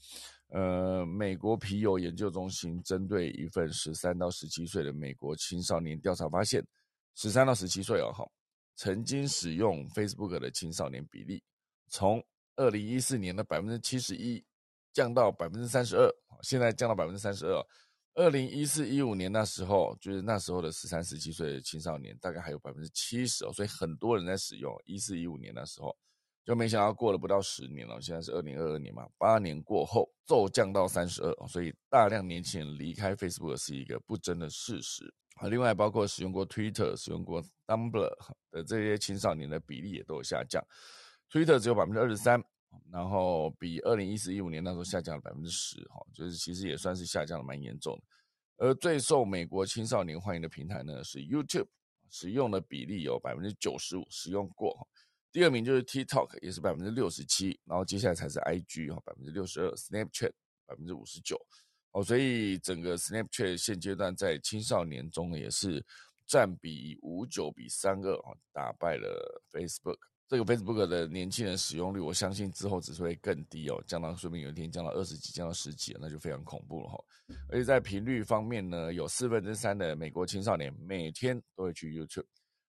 [0.49, 6.65] 呃，美国皮尤研究中心针对一份十三到十七岁的美国青少年调查发现，
[7.15, 8.31] 十三到十七岁哦，好。
[8.75, 11.43] 曾经使用 Facebook 的青少年比例，
[11.89, 12.19] 从
[12.55, 14.43] 二零一四年的百分之七十一
[14.91, 16.09] 降到百分之三十二，
[16.41, 17.63] 现在降到百分之三十二。
[18.15, 24.75] 二零一四一五年那时候，就是那时候的十三十七岁的青少年，大概还有百分之七十哦，所以很多人在使用。
[24.85, 25.95] 一四一五年那时候，
[26.45, 35.13] 就没想到过了不到十年了，现在是二零二二年嘛，八年过后骤降到三十二，所以大量年轻人离开 Facebook 是一个不争的事实。
[35.35, 38.09] 啊，另外包括使用过 Twitter、使用过 Tumblr
[38.51, 40.61] 的这些青少年的比例也都有下降。
[41.31, 42.43] Twitter 只有百分之二十三，
[42.91, 48.03] 然后比二零一四一五年那时候下降了百分之十，哈，就是其实也算是下降的蛮严重的。
[48.57, 51.67] 而最受美国青少年欢迎的平台呢是 YouTube，
[52.09, 54.87] 使用的比例有百分之九十五使用过。
[55.33, 60.31] 第二名就是 TikTok，也是百分之六十七，然后接下来才是 IG，哈，百分之六十二，Snapchat
[60.67, 61.35] 百分之五十九。
[61.91, 65.83] 哦，所以整个 Snapchat 现阶段在青少年中呢，也是
[66.27, 69.97] 占比五九比三二啊，打败了 Facebook。
[70.27, 77.03] 这个 Facebook 的年轻人使用率，我相信之后只是会更低哦，降到说不定有一天降到二十几，降到十几，那就非常恐怖了哈。
[77.49, 82.25] 而且在频率方面呢，有四分之三的美国青少年每天都会去 YouTube，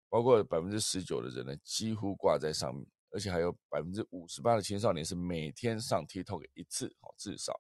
[0.08, 7.52] 包括百分之十九的人呢，几乎挂在上面，而且还有百分之五十八的青少年是每天上 TikTok 一次，哦，至少。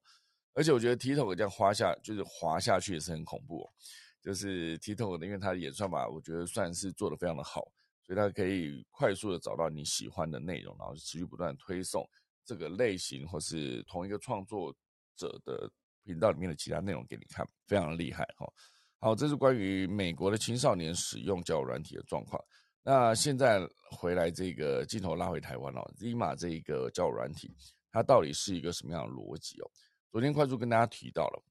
[0.52, 3.68] 而且我觉得 TikTok 这样滑下，就是滑下去也是很恐怖。
[4.22, 7.60] 就是 TikTok 的，因为它的演算法，我觉得算是做的非常的好，
[8.06, 12.08] 所以它可以快速的找到你喜欢的内容，然后持续不断推送
[12.42, 14.74] 这个类型或是同一个创作
[15.14, 15.70] 者的
[16.04, 18.50] 频道里面的其他内容给你看，非常的厉害哈。
[19.04, 22.42] 好，这是关于美国的青少年使用交友软体的状况。
[22.82, 27.54] 那现在回来这个镜头拉回台湾哦，Zima 这一个交友软体，
[27.92, 29.70] 它到底是一个什么样的逻辑哦？
[30.10, 31.42] 昨天快速跟大家提到了，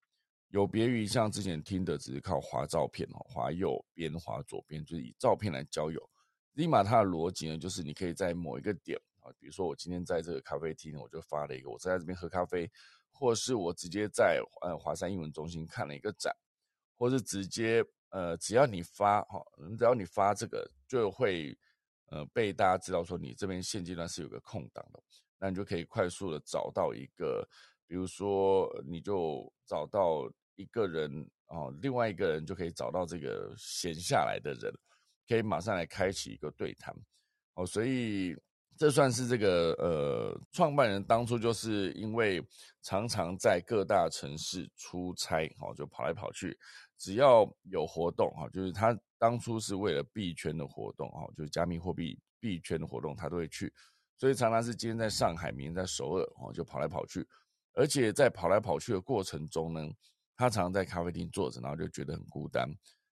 [0.48, 6.10] 有别于像之前听的只是靠滑照片哦，滑右边、滑左边，就是以照片来交友。
[6.56, 12.68] Zima 它的逻辑呢，就是你可以在某一个点啊，比如说我今天在这个咖啡厅，我就发了一个我在这边喝咖啡，
[13.12, 16.36] 或是我直接在呃华山英文中心看了一个展，
[16.98, 19.44] 或是直接呃只要你发哈，
[19.78, 21.58] 只要你发这个，就会
[22.08, 25.02] 呃被大家知道说你这边现阶段是有个空档的，
[25.40, 27.48] 那你就可以快速的找到一个。
[27.86, 34.74] 比如说，你就找到一个人哦，另外一个人就可以找到这个闲下来的人，
[35.28, 36.96] 可以马上来开启一个对谈
[37.54, 37.64] 哦。
[37.64, 38.36] 所以
[38.78, 42.46] 这算是这个呃，创办人当初就是因为
[42.82, 46.58] 常常在各大城市出差哦，就跑来跑去，
[46.98, 53.72] 只要有活动哈，就是他当初是为了币圈的活动哈，就是加密货币币圈的活动，他都会去。
[54.18, 57.28] 所以常常是今天在上海，明天在首尔哦，就跑来跑去。
[57.74, 59.82] 而且在跑来跑去的过程中呢，
[60.36, 62.70] 他常常在咖啡厅坐着，然后就觉得很孤单，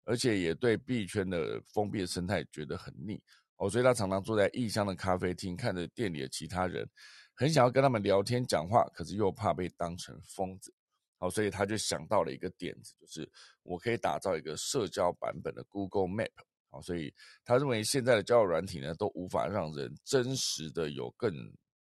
[0.04, 3.22] 而且也对币圈的封闭的生态觉得很腻
[3.58, 6.88] 哦，所以他常常坐在异乡的咖啡厅，看着店里的其他人，
[7.34, 10.74] 很想要跟他们聊天讲话，可是又怕被当成疯子，
[11.18, 13.32] 好，所以他就想到了一个点子，就是
[13.64, 16.30] 我可以打造一个社交版本的 Google Map，
[16.70, 21.34] 好，所以他认为现在的交友软体呢，都无法让人真实的有更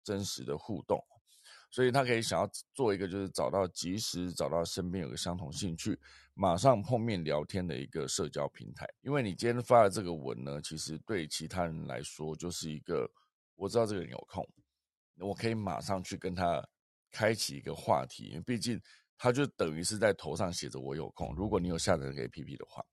[0.03, 1.03] 真实的互动。
[1.73, 5.99] 所以他可以想要做一个，就是找到及时找到身边有个相同兴趣，
[6.35, 8.87] 马上碰面聊天的一个社交平台。
[9.01, 13.09] 因为你今天发的这个文呢，其实对其他人来说就是一个
[13.55, 14.47] 我知道这个人有空，
[15.17, 16.63] 我可以马上去跟他
[17.09, 18.79] 开启一个话题，因为毕竟
[19.17, 21.33] 他就等于是在头上写着我有空。
[21.33, 22.85] 如果你有下载这个 APP 的话，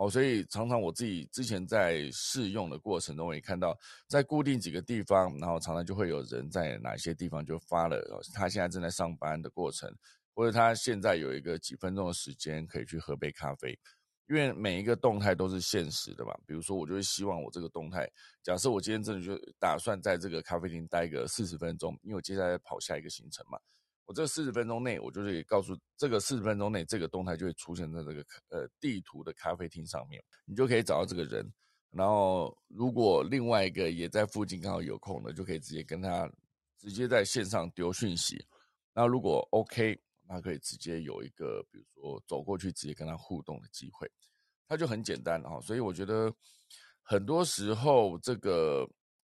[0.00, 9.94] 哦，所以常常我自己之前在试用的过程中，我也看到在固定几个地方，然后常常就会有人在哪些地方就发了他现在正在上班的过程，
[10.32, 13.78] 或者他现在有一个几分钟的时间可以去喝杯咖啡。
[14.26, 18.10] 因为每一个动态都是现实的嘛，比如说我就会希望我这个动态，
[18.42, 23.58] 假设我今天真的就打算在这个咖啡厅待个四十分钟，因为我接下来跑下一个行程嘛，
[24.10, 31.48] 我这四十分钟内，我就是告诉这个四十分钟内这个动态就会出现在这个呃地图的咖啡厅上面，你就可以找到这个人，
[31.92, 36.28] 然后如果另外一个也在附近刚好有空的，就可以直接跟他
[36.76, 38.44] 直接在线上丢讯息，
[38.92, 39.96] 那如果 OK。
[40.32, 44.08] 那可以直接有一个，比如说走过去直接跟他互动的机会，
[44.68, 45.60] 他就很简单哈。
[45.60, 46.32] 所以我觉得
[47.02, 48.88] 很多时候，这个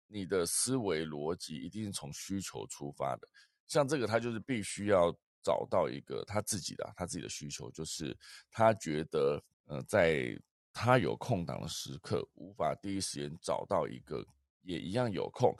[0.08, 3.28] 你的思维逻辑一定是从需求出发的。
[3.68, 8.16] 像这个，他就是必须要找到一个他自己的他自己的需求，就是
[8.50, 10.37] 他觉得呃，在
[10.72, 14.26] 他有空档的时刻，无法第一时间找到一个
[14.62, 15.57] 也一样有空，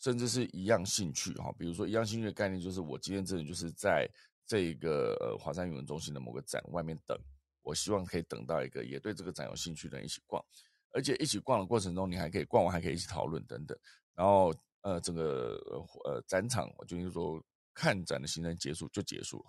[0.00, 1.54] 甚至是一样兴趣哈。
[1.56, 4.08] 比如说一样兴趣的概念，就是我今天真的就是在。
[4.44, 7.16] 这个呃华山语文中心的某个展外面等，
[7.62, 10.44] 我希望可以等到一个也对这个展有兴趣的人一起逛，
[10.90, 13.78] 而且一起逛的过程中，你还可以逛完还可以一起讨论等等。
[14.14, 15.56] 然后呃整个
[16.04, 17.42] 呃展场，就是说
[17.74, 19.44] 看展的行程结束就结束了，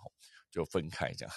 [0.50, 1.34] 就分开这样。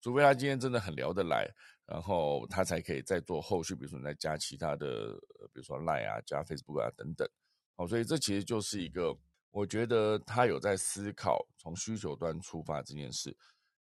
[0.00, 1.46] 除非他今天真的很聊得来，
[1.86, 5.12] 然后他才可以再做后续，比如说你再加其他的，
[5.52, 7.28] 比如说 Line 啊、加 Facebook 啊等等。
[7.76, 9.16] 好，所以这其实就是一个。
[9.52, 13.36] 我觉得他有在思考从需求端出发这件事，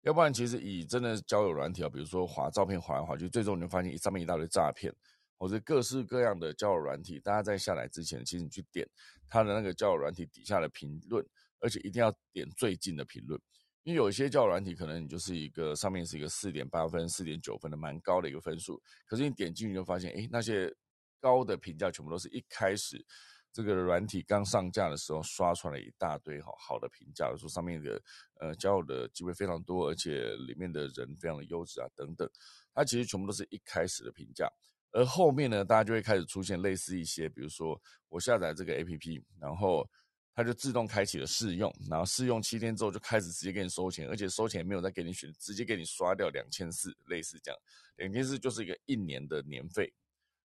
[0.01, 4.93] 要不然其实以真的交友软体啊，比如说划照片划来划去，最终你会发现上面一大堆诈骗，
[5.37, 7.19] 或者各式各样的交友软体。
[7.19, 8.87] 大家在下来之前，其实你去点
[9.29, 11.25] 他的那个交友软体底下的评论，
[11.59, 13.39] 而且一定要点最近的评论，
[13.83, 20.73] 因为有一些交友软体可能你就是一个上面是一个四点八分、四点九分的蛮高的一个分数，可是你点进去就发现，哎，那些
[21.19, 23.05] 高的评价全部都是一开始。
[23.51, 28.01] 这个软体刚上架的时候，刷出来一大堆好好的评价，说上面的
[28.41, 32.29] 呃交友的机会非常多，而且里面的人非常的优质啊等等。
[32.73, 34.51] 它其实全部都是一开始的评价，
[34.95, 39.85] 而后面呢，大家就会开始出现类似一些，比如说我下载这个 APP，然后
[40.33, 47.59] 它就自动开启了试用，然后试用七天之后就开始直接给你收钱，而且收钱没有再给你选，直接给你刷掉两千四，类似这样，
[47.97, 49.93] 两千四就是一个一年的年费。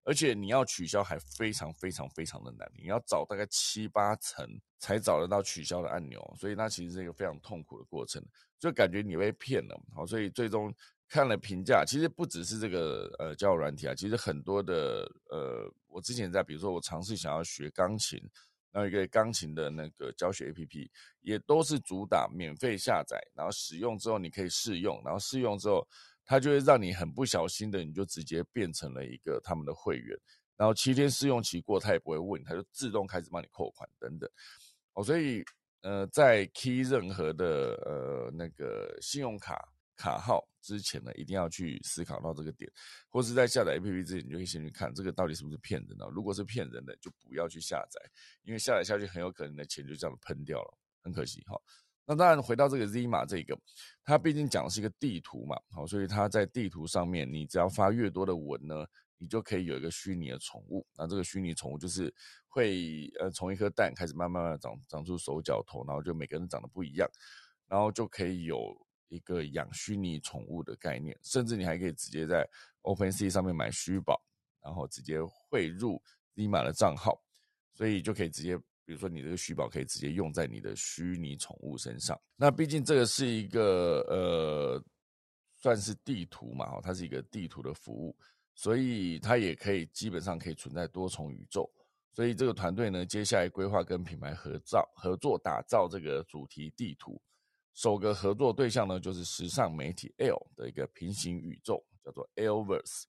[0.02, 4.44] 而且你要取消还非常非常非常的难，你要找大概七八层
[4.78, 8.20] 才找得到取消的按钮，所以那其实是一个非常痛苦的过程，
[8.58, 9.80] 就感觉你被骗了。
[9.94, 10.74] 好，所以最终
[11.10, 18.18] 看了评价，其实不只是这个呃交友软体啊，其实很多的呃，我之前在比如说我尝试想要学钢琴，
[18.72, 20.88] 那一个钢琴的那个教学 APP
[21.20, 25.86] 也都是主打免费下载，然后使用之后你可以试用，然后试用之后。
[26.22, 30.16] 它就会让你很不小心的，你就直接变成了一个他们的会员，
[30.56, 34.30] 然后七天试用期过，他也不会问，他就自动开始帮你扣款等等。
[34.92, 35.42] 哦，所以
[35.80, 39.69] 呃，在 key 任何的呃那个信用卡
[40.00, 42.70] 卡号之前呢，一定要去思考到这个点，
[43.10, 46.08] 或是在下载 APP 之前，你就可以先去看这个到底是不是骗人的。
[46.08, 48.00] 如果是骗人的，就不要去下载，
[48.42, 51.60] 因为下载下去很有可能你的钱就这样喷掉了，很可惜哈。
[52.06, 53.56] 那当然，回到这个 Z 码这个，
[54.02, 58.84] 它毕竟讲的是一个地图嘛，好，所以它在地图上面，你只要发越多的文呢，
[59.18, 60.84] 你就可以有一个虚拟的宠物。
[60.96, 62.12] 那这个虚拟宠物就是
[62.48, 67.08] 会呃从一颗蛋开始慢慢慢长长出手脚头，然后就每个人长得不一样，
[67.68, 68.76] 然后就可以有
[69.10, 72.48] 一个养虚拟宠物的概念，甚至你还可以直接在
[72.80, 74.18] OpenSea 上面买虚宝，
[74.62, 76.02] 然后直接汇入
[76.34, 77.22] Z 码的账号，
[77.74, 78.58] 所以就可以直接。
[78.86, 82.20] 比如说，你这个虚宝可以直接用在你的虚拟宠物身上。
[82.34, 84.84] 那毕竟这个是一个呃，
[85.54, 88.16] 算是地图嘛，它是一个地图的服务，
[88.52, 91.70] 所以它也可以基本上可以存在多重宇宙。
[92.10, 97.22] 所以这个团队呢，接下来规划跟品牌合造合作打造这个主题地图。
[97.74, 103.04] 首个合作对象呢，就是时尚媒体 L 的一个平行宇宙，叫做 Lverse。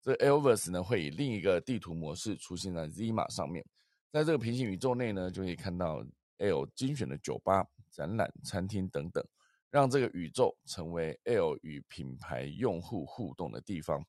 [0.00, 3.64] 这 Lverse 呢，会以另一个地图模式出现在 Z 码上面。
[4.10, 6.04] 在这个平行宇宙内呢，就可以看到
[6.38, 9.22] L 精选的酒吧、展览、餐厅等等，
[9.70, 14.02] 让这个宇宙成为 L 与品牌用户互动的地方。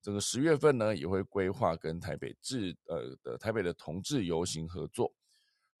[0.00, 5.12] 整个十月份呢，也会规划跟台北志呃的台北的同志游行合作。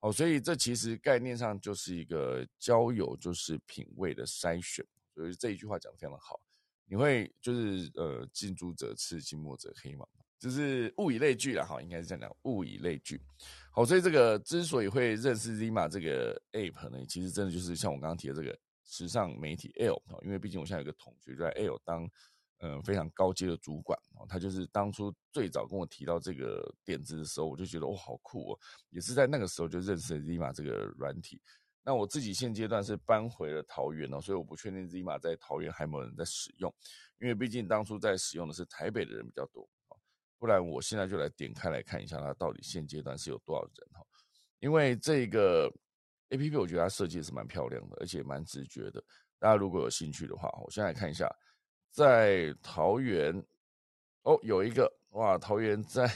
[0.02, 4.84] 哦，所以这其实概念上就是一个交友就是品味的筛选。
[5.14, 6.40] 所以这一句话讲的非常的好，
[6.84, 10.06] 你会就是呃近朱者赤，近墨者黑嘛。
[10.38, 13.20] 就是物以类聚了哈，应该是这样讲，物以类聚。
[13.70, 22.10] 好，所以这个之所以会认识 Zima 这个 App 呢，其实真的就是像我刚刚提的这个时尚媒体 L 因为毕竟我现在有个同学在 L 当
[22.64, 28.58] 嗯非常高阶的主管哦，他就是当初最早跟我提到这个点子的时候，我就觉得哦好酷哦，
[28.90, 31.40] 也是在那个时候就认识了 Zima 这个软体。
[31.84, 36.72] 那我自己现阶段是搬回了桃园哦，所以我不确定 Zima 在桃园还有没有人在使用，
[37.18, 39.68] 因为毕竟当初在使用的是台北的人比较多
[40.38, 44.00] 不然我现在就来点开来看一下它到底现阶段是有多少人哈。
[44.60, 45.68] 因为这个
[46.30, 49.02] A P P 我觉得它设计是蛮漂亮的，而且蛮直觉的。
[49.40, 51.28] 大家如果有兴趣的话，我现在看一下，
[51.92, 53.44] 在桃园
[54.22, 56.12] 哦有一个哇，桃园在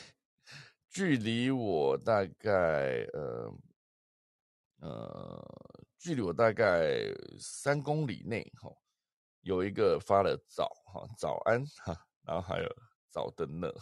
[0.88, 3.54] 距离我大概呃。
[4.78, 5.42] 呃，
[5.98, 7.00] 距离我大概
[7.40, 8.70] 三公里内，哈，
[9.40, 12.68] 有一个发了早，哈，早安，哈，然后还有
[13.08, 13.72] 早登呢，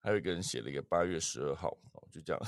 [0.00, 2.42] 还有一个人写了一个八月十二号，哦，就这样，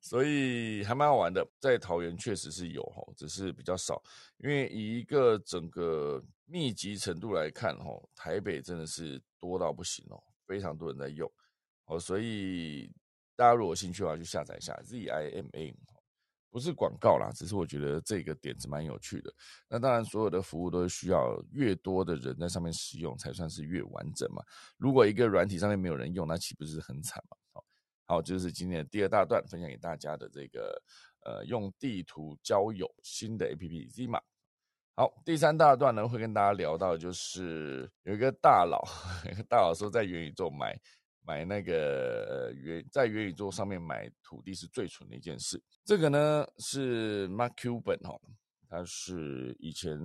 [0.00, 1.46] 所以还蛮好玩的。
[1.60, 4.02] 在桃园确实是有，哈，只是比较少，
[4.38, 11.30] 因为以一个整个密集程度来看，哈，台北真的是多到不行哦，非常多人在用，
[11.86, 12.90] 哦，所以
[13.36, 15.74] 大家如果有兴趣的话，就下载一下 ZIMA。
[16.50, 19.34] 不是广告啦，只是我觉得这个点子蛮有趣的。
[19.68, 24.40] 那当然，所有的服务都是需要越多的人在上面使用，才算是越完整嘛。
[24.76, 27.36] 如果一个软体上面没有人用，那岂不是很惨嘛？
[28.06, 30.82] 好，好，就是今天的第二大段分享给大家的这个
[31.24, 34.20] 呃，用地图交友新的 A P P Zima。
[34.96, 38.82] 好，第三大段呢会跟大家聊到，就是有一个大佬，
[39.48, 40.80] 大佬说在元宇宙买。
[41.26, 45.58] 买那个元在元宇宙上面买土地是最蠢的一件事。
[45.82, 48.20] 这个呢是 Mark Cuban 哈，
[48.68, 49.98] 他是以前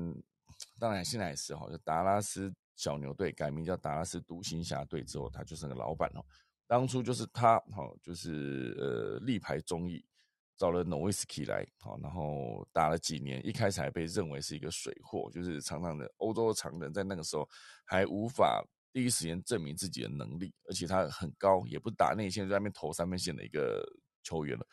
[0.79, 6.23] 当然现在也是哈，就达拉斯小牛队改名叫达拉斯独行侠队之后，他就是个老板哦。
[6.69, 10.05] 当初就是他哈，就是呃力排众议，
[10.55, 17.49] 找了 Nowitzki 来好，然后打了几年，一开始还被认为是一个水货，就是常常的欧洲常人在那个时候
[17.83, 18.63] 还无法。
[18.91, 23.83] 第一时间证明自己的能力，而且他很高，也不打内线，在那边投三分线的一个
[24.23, 24.65] 球员了。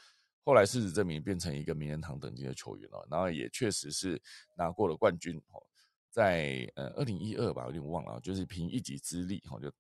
[0.43, 4.21] 后来事实证明，变成一个名人堂等级的球员了，然后也确实是
[4.55, 5.37] 拿过了冠军。
[5.49, 5.63] 哦，
[6.11, 9.71] 在呃二零一二吧，有点忘了，就是凭一己之力，哈，就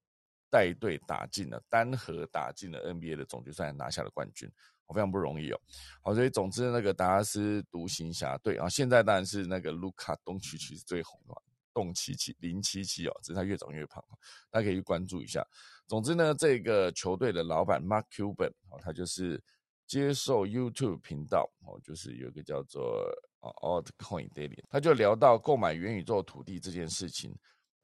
[0.51, 4.51] 带队打进了单核打进了 NBA 的总决赛，拿下了冠军，
[4.94, 5.61] 非常不容易哦。
[6.03, 11.34] 好，所以总之那个达拉斯独行侠队啊，现在当然是那个卢卡东契奇是最红的。
[11.74, 14.03] 动七七零七七哦，只是他越长越胖，
[14.51, 15.47] 大家可以去关注一下。
[15.86, 19.38] 总之呢，这个球队的老板 Mark Cuban 哦，他就是
[19.86, 23.07] 接受 YouTube 频道哦，就是有一个叫做
[23.42, 27.36] Altcoin Daily，他就聊到购买元宇宙土地这件事情。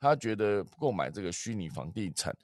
[0.03, 2.37] 他觉得购买这个虚拟房地产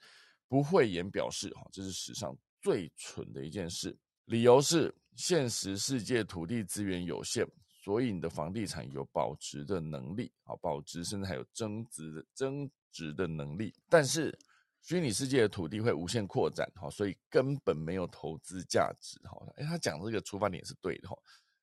[0.47, 3.93] 不会言表示哈，这是史上最蠢的一件事。
[4.25, 7.45] 理由是现实世界土地资源有限。
[7.81, 13.73] 所以你的房地产有保值的能力，啊，保值甚至还有增值的增值的能力。
[13.89, 14.37] 但是
[14.81, 19.31] 虚拟世界的土地会无限扩展，哈，所以根本没有投资价值，哈。
[19.55, 21.17] 哎，他讲这个出发点是对的，哈。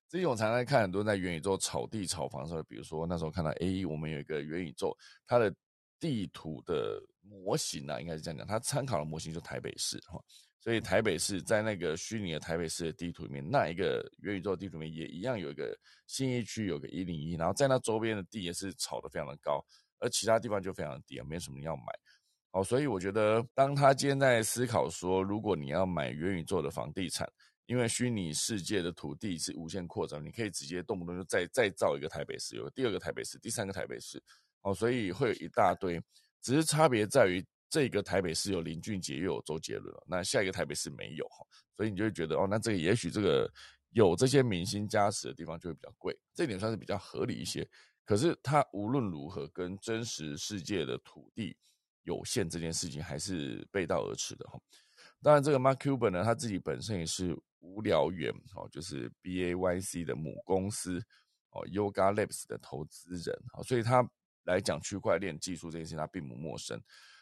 [0.09, 5.55] 最近我常常看很多在元宇宙炒地炒房的时候，比如说那时候看到 A，我们有一个元宇宙，它的
[5.99, 10.23] 地图的模型啊，应该是这样讲，他参考的模型就台北市，哈。
[10.59, 15.79] 所以台北市在那个虚拟的台北市的地图里面，那一个元宇宙地图里面也一样有一个
[16.09, 19.65] 新一区，有个一零一，然后在那周边的地也是炒得非常的高，
[20.01, 21.85] 而其他地方就非常的低啊，没什么人要买。
[22.51, 27.31] 好，所以我觉得当他今天在思考说，如果你要买元宇宙的房地产，
[27.67, 34.21] 因为虚拟世界的土地是无限扩张，你可以直接动不动就再再造一个台北市，有第二个台北市，第三个台北市，
[34.67, 36.03] 哦，所以会有一大堆，
[36.43, 37.45] 只是差别在于。
[37.69, 41.45] 这个台北市有林俊杰又有周杰伦，那下一个台北市没有哈，
[41.77, 43.53] 所以你就会觉得哦，那这个也许这个
[43.91, 47.69] 有这些明星加持的地方就会比较贵，这点算是比较合理一些。
[48.05, 51.57] 可是它无论如何跟真实世界的土地
[52.05, 54.59] 有限这件事情还是背道而驰的哈。
[55.21, 61.03] 当然，这个 Mark Cuban 呢，他自己本身也是无聊猿哦，就是 B A Y C 的母公司
[61.51, 64.09] 哦，Yoga Labs 的投资人啊，所以他
[64.47, 66.81] 来讲区块链技术这件事情，他并不陌生。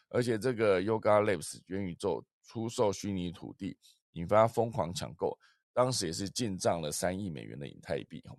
[0.08, 3.76] 而且这个 Yoga Labs 元宇宙出售虚拟土地，
[4.12, 5.36] 引发疯狂抢购，
[5.72, 8.36] 当时也是进账了三亿美元的以太币哈。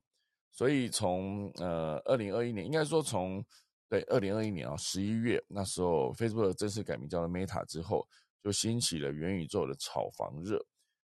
[0.52, 3.44] 所以从呃二零二一年，应该说从
[3.90, 8.08] 对二零二一年啊十一月那时候，Facebook 正式改名叫做 Meta 之后，
[8.42, 10.66] 就兴起了元宇宙的炒房热。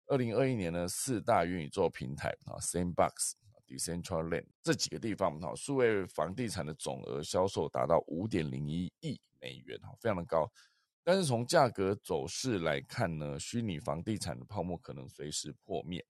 [0.07, 3.33] 二零二一年呢，四大元宇宙平台啊，Sandbox、
[3.67, 9.19] Decentraland 这几个地方哈，数位房地产的总额销售达到五点零一亿。
[9.39, 10.51] 美元哈，非常的高，
[11.03, 16.03] 但是从价格走势来看呢，虚拟房地产的泡沫可能随时破灭。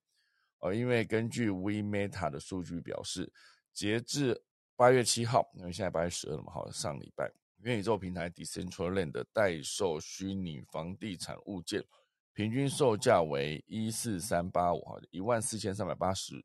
[0.60, 3.30] 呃，因为根据 We Meta 的数据表示，
[3.74, 4.42] 截至
[4.78, 11.84] 八月七号，因为现在八月十二了嘛，好，上礼拜元宇宙平台 Decentraland 的代售虚拟房地产物件
[12.32, 16.42] 平均售价为一四三八五，哈，一万四千三百八十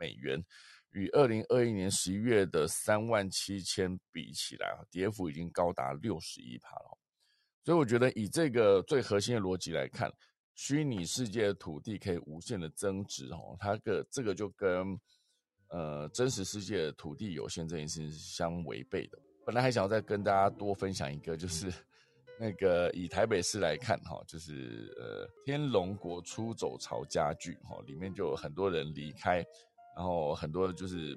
[0.00, 0.42] 美元，
[0.92, 6.98] 与二零二一年十一月的三万七千比起来啊，跌幅已经高达六十一帕了。
[7.62, 10.10] 所以我觉得以这个最核心的逻辑来看。
[10.52, 15.00] 虚拟世界的土地可以无限的增值哦，它个这个就跟
[15.68, 19.18] 呃真实世界的土地有限这件事情是相违背的。
[19.46, 21.72] 本来还想要再跟大家多分享一个，就是
[22.38, 29.42] 那个以台北市来看哈，就是呃天龙国出走潮家具哈，里面就有很多人离开，
[30.00, 31.14] 然后很多就是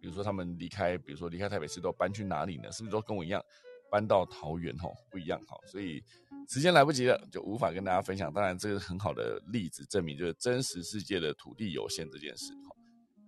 [0.00, 2.72] 比如说他们离开，比如说离开台北市都搬去哪里呢？
[2.72, 3.44] 是不是都跟我一样？
[3.90, 6.02] 搬到桃园吼不一样哈，所以
[6.48, 8.32] 时间来不及了，就无法跟大家分享。
[8.32, 12.54] 当然，这个很好的例子证明，就是真实世界的土地有限这件事。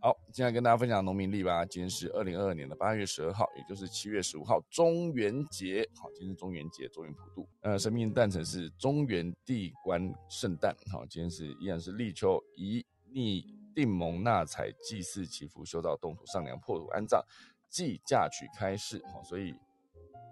[0.01, 1.63] 好，接下来跟大家分享农民历吧。
[1.67, 5.87] 今天是二零二二年的八月十二号，也就是七月十五号，中元节。
[5.95, 7.47] 好，今天是中元节，中元普渡。
[7.61, 10.75] 呃，生命诞辰是中元地官圣诞。
[10.91, 17.23] 好，今天是依然是立秋，一逆定蒙纳采，祭祀祈福，修道动土，上梁破土安葬，
[17.69, 19.01] 祭嫁娶开市。
[19.13, 19.55] 好，所以。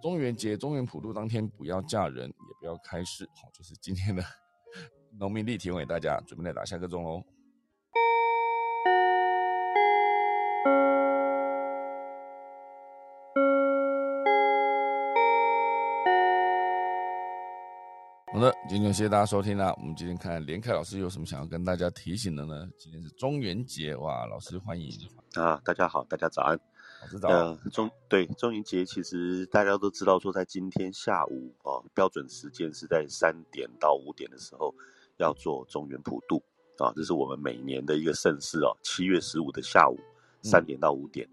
[0.02, 3.24] 中元节、中元普渡当天，不要嫁人，也不要开市。
[3.36, 4.22] 好，就是今天的
[5.18, 7.22] 农民历提供给大家，准备来打下个钟喽。
[18.34, 19.72] 好的，今天谢谢大家收听啦。
[19.78, 22.68] 我们今天看连凯老师有什么想要跟大家提醒的呢？
[22.76, 24.90] 今天是中元节，哇，老师欢迎
[25.34, 25.62] 啊！
[25.64, 26.58] 大家好，大家早安。
[27.22, 34.74] 呃，中对中元节，其实大家都知道，说在今天下午啊，标准时间是在三点到五点的时候
[35.18, 36.42] 要做中元普渡
[36.78, 38.76] 啊，这是我们每年的一个盛事哦。
[38.82, 39.96] 七月十五的下午
[40.42, 41.24] 三点到五点，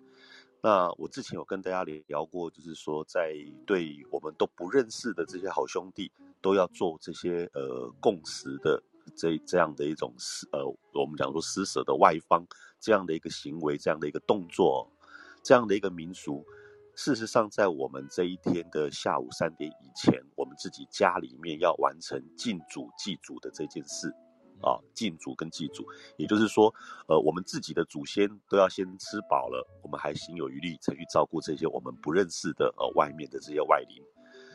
[0.62, 3.34] 那我之前有跟大家聊过，就是说在
[3.66, 8.82] 对我们都不认识的这些好兄弟，都要做这些呃共识的
[9.16, 12.46] 这这样的一种施呃，我们讲说施舍的外方
[12.80, 14.90] 这样的一个行为，这样的一个动作。
[15.44, 16.46] 这样的一个民俗，
[16.96, 24.14] 事实上，在我们这一天的下午三点以前，我们自己家里面要完成敬祖祭祖的这件事，
[24.62, 25.86] 啊，敬祖跟祭祖，
[26.18, 26.74] 也就是说，
[27.08, 34.04] 呃，我们自己的祖先都要先吃饱了，我们还心有余力，才去照顾这些我们不认识的呃外面的这些外灵。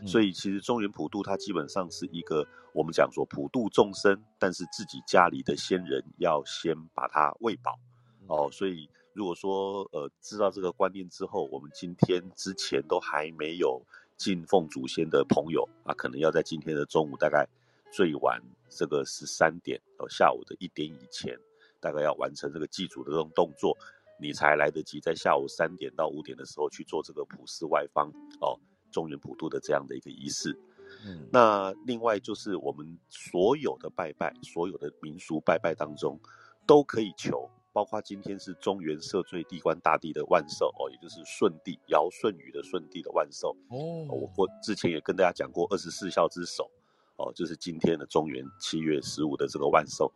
[0.07, 7.79] 所以，其实中原普渡它基本上是一个我们讲说普渡众生，但是自己家里的先人要先把它喂饱，
[8.27, 8.89] 哦，所以。
[9.17, 13.83] 如果说呃知道这个观念之后，我们今天之前都还没有
[14.19, 17.49] 敬奉祖先的朋友啊，可能要在今天的中午大概
[17.93, 21.37] 最晚这个十三点哦下午的一点以前，
[21.81, 23.77] 大概要完成这个祭祖的这种动作，
[24.21, 28.09] 你才来得及在下午三点到五点的时候去做这个普世外方
[28.41, 28.59] 哦
[28.91, 30.59] 中原普渡的这样的一个仪式。
[31.05, 36.19] 嗯，那另外就是我们所有的拜拜，所有的民俗拜拜当中，
[36.67, 37.49] 都可以求。
[37.73, 44.09] 包括今天是中原赦罪地官大帝的万寿哦，也就是舜帝尧舜禹的舜帝的万寿哦。
[44.09, 46.71] 我过之前也跟大家讲过二十四孝之首
[47.17, 50.13] 哦，就是今天的中元七月十五的这个万寿，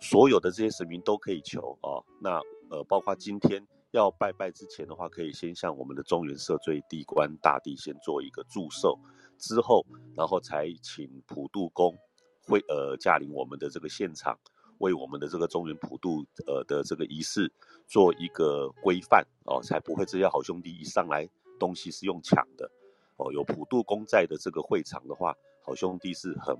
[0.00, 2.04] 所有的这些神明都可以求哦。
[2.20, 8.98] 那呃，包括今天要拜拜之前的话，可以先向我们的中原社最地官大帝先做一个祝寿，
[9.38, 9.84] 之后
[10.16, 11.94] 然后才请普渡公
[12.46, 14.38] 会呃驾临我们的这个现场。
[14.78, 17.52] 为我们的这个中原普渡呃的这个仪式
[17.86, 21.28] 做一个规范哦，才不会这些好兄弟一上来
[21.60, 22.68] 东西是用抢的
[23.16, 23.32] 哦。
[23.32, 26.56] 有普渡公在的这个会场的话，好兄弟是很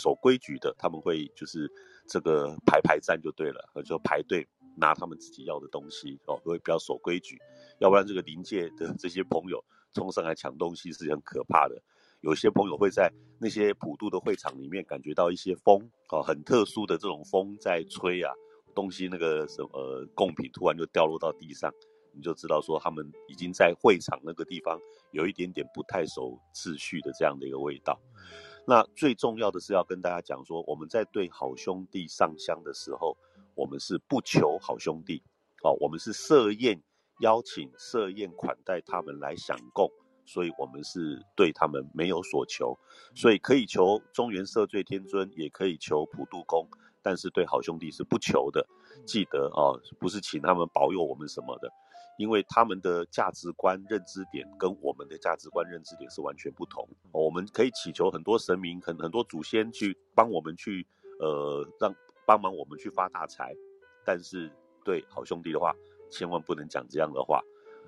[0.00, 1.70] 守规矩的，他们会就是
[2.08, 4.46] 这个排排站就对了， 就排队
[4.76, 7.38] 拿他们自己要的东西哦，会比较守规矩。
[7.78, 11.82] 要不然这个临界的这些朋友冲上来抢东西是很可怕的。
[12.20, 18.30] 有些朋友会在那些普渡的会场里面感觉到一些风，哦，很特殊的这种风在吹啊，
[18.74, 21.72] 东西那个什么贡品突然就掉落到地上，
[22.12, 24.78] 你就知道说他们已经在会场那个地方
[25.12, 27.98] 有一点点不太守秩序的这样的一个味道。
[28.66, 33.16] 那最重要的是要跟大家讲说，我们在对好兄弟上香的时候，
[33.54, 35.22] 我们是不求好兄弟，
[35.62, 36.80] 哦，我们是设宴
[37.20, 39.90] 邀请设宴款待他们来享供。
[40.26, 42.78] 所以，我们是对他们没有所求，
[43.16, 46.68] 所以可以求中原赦罪天尊，也可以求普渡公，
[47.02, 48.64] 但是对好兄弟是不求的。
[49.04, 51.68] 记得哦，不是请他们保佑我们什么的，
[52.20, 56.86] 因为他们的价值观、认知点跟我们的价值观、认知点是完全不同。
[57.12, 60.86] 我们可以祈求很多神明、很很多祖先去帮我们去，
[61.18, 61.94] 呃，让
[62.26, 63.54] 帮忙我们去发大财。
[64.04, 64.52] 但是
[64.84, 65.74] 对好兄弟的话，
[66.10, 67.40] 千万不能讲这样的话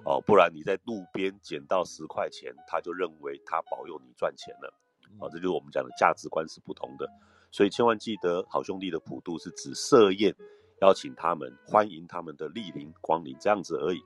[0.06, 4.72] 哦，不然你在路边捡到十块钱，他就认为他保佑你赚钱了。
[5.20, 7.06] 哦，这就是我们讲的价值观是不同的。
[7.50, 10.34] 所以千万记得，好兄弟的普渡是指设宴
[10.80, 14.02] 邀请他们，欢迎他们的莅临光临这样子而已。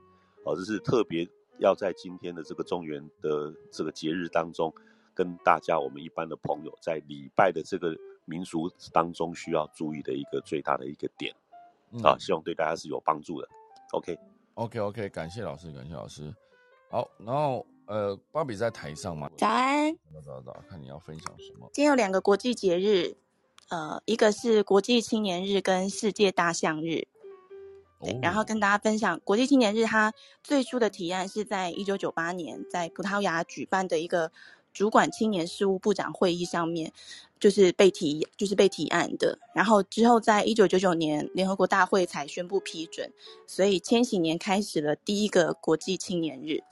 [0.46, 1.28] 哦，这是特别
[1.58, 4.72] 要在今天的这个中原的这个节日当中，
[5.12, 11.34] 跟大家我们一般的朋友在礼拜的这个民俗当中需要注意的一个最大的一个点
[12.04, 13.48] 啊，希望对大家是有帮助的。
[13.90, 16.32] OK，OK，OK，感谢老师，感谢老师。
[16.90, 19.28] 好，然后呃，芭比在台上吗？
[19.36, 19.92] 早安。
[20.14, 21.68] 早早早，看你要分享什么？
[21.72, 23.16] 今天有两个国际节日，
[23.70, 27.08] 呃，一个是国际青年日跟世界大象日。
[28.06, 34.30] 对，然后跟大家分享国际青年日，它最初的提案是在一九九八年在葡萄牙举办的一个
[34.72, 36.92] 主管青年事务部长会议上面，
[37.40, 39.36] 就是被提，就是被提案的。
[39.52, 43.12] 然后之后在一九九九年联合国大会才宣布批准，
[43.44, 46.62] 所以千禧年开始了第一个国际青年日。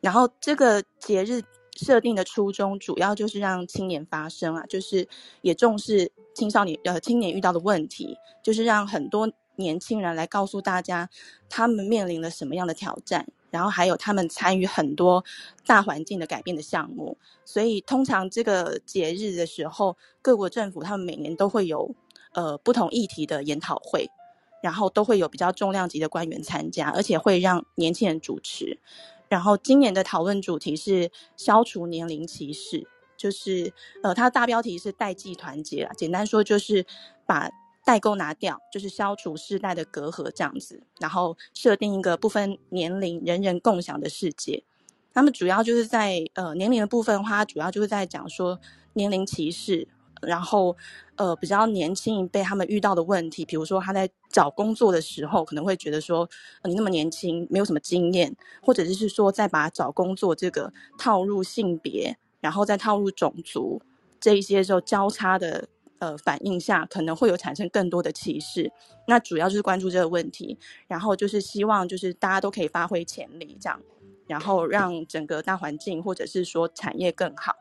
[0.00, 1.42] 然后这个节日
[1.76, 5.06] 设定的初衷，主要就是让青年发声啊，就是
[5.42, 9.30] 也重视青少年呃青年遇到的问题，就是让很多。
[9.60, 11.08] 年轻人来告诉大家，
[11.48, 15.24] 他们面临了什么样的挑战，然后还有他们参与很多
[15.64, 17.16] 大环境的改变的项目。
[17.44, 21.94] 所以，通常这个节日的时候，各国政府他们每年都会有
[22.32, 24.08] 呃不同议题的研讨会，
[24.62, 28.78] 然后都会有比较重量级的官员参加，而且会让年轻人主持。
[29.28, 32.86] 然后，今年的讨论主题是消除年龄歧视，
[33.16, 36.84] 就是呃，它的大标题是代际团结啊，简单说就是
[37.26, 37.50] 把。
[37.84, 44.62] 代沟拿掉，就是消除世代的隔阂，这样子，然后设定一个不分年龄、人人共享的世界。
[45.12, 48.60] 他们主要就是在呃年龄的部分的话，主要就是在讲说
[48.92, 49.88] 年龄歧视，
[50.22, 50.76] 然后
[51.16, 56.28] 呃比较年轻一辈他们遇到的问题，比如说他在找工作的时候，可能会觉得说
[56.64, 63.82] 你那么年轻，没有什么经验，或者就是说再把找工作这个套入性别，然后再套入种族
[64.20, 65.66] 这一些时候交叉的。
[66.00, 68.72] 呃，反应下可能会有产生更多的歧视，
[69.06, 73.78] 那主要就是关注这个问题，然后就是希望就是大家都可以发挥潜力这样，
[74.26, 77.54] 然后让整个大环境或者是说产业更好。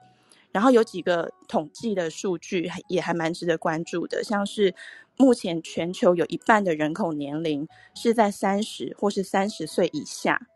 [0.51, 4.73] 然后有几个统计的数据也还蛮值得关注的，像是
[5.17, 10.47] 目前全球有一半的人口年龄是在三十或是三十岁以下，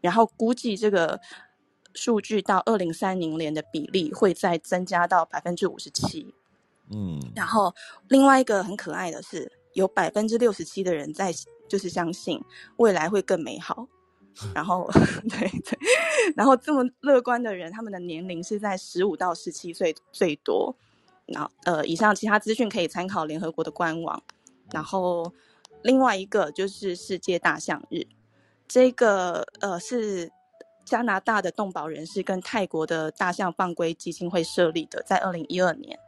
[0.00, 1.20] 然后估计这个
[1.92, 6.32] 数据到二零三零年的比例会再增加到百分之五十七。
[6.90, 7.74] 嗯，然后
[8.08, 11.32] 另外一个很可爱的是，有百分之六十七的人在
[11.68, 12.42] 就是相信
[12.76, 13.86] 未来会更美好。
[14.54, 14.90] 然后，
[15.28, 15.78] 对对，
[16.34, 20.74] 然后这么乐观的人，他们的年龄是在十五到十七岁最多。
[21.26, 24.22] 然后，呃，以上其他资讯可以参考联合国的官网。
[24.70, 25.30] 然后，
[25.82, 28.06] 另外一个就是世界大象日，
[28.66, 30.32] 这个呃是
[30.86, 35.98] 加拿大的动保人士跟泰国的大象放归基金会设立的，在二零一二年。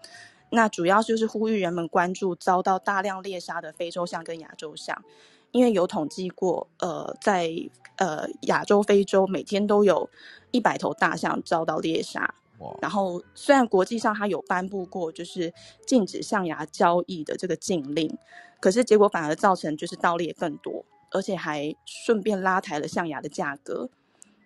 [0.55, 5.05] 那主要就是呼吁人们关注遭到大量猎杀的非洲象跟亚洲象，
[5.51, 7.51] 因为有统计过，呃，在
[7.97, 10.09] 呃亚洲、非洲每天都有
[10.53, 12.35] 一百头大象遭到猎杀。
[12.81, 15.53] 然后虽然国际上它有颁布过就是
[15.87, 18.17] 禁止象牙交易的这个禁令，
[18.61, 23.91] 可是结果反而造成就是盗猎更多，而且还顺便拉抬了象牙的价格。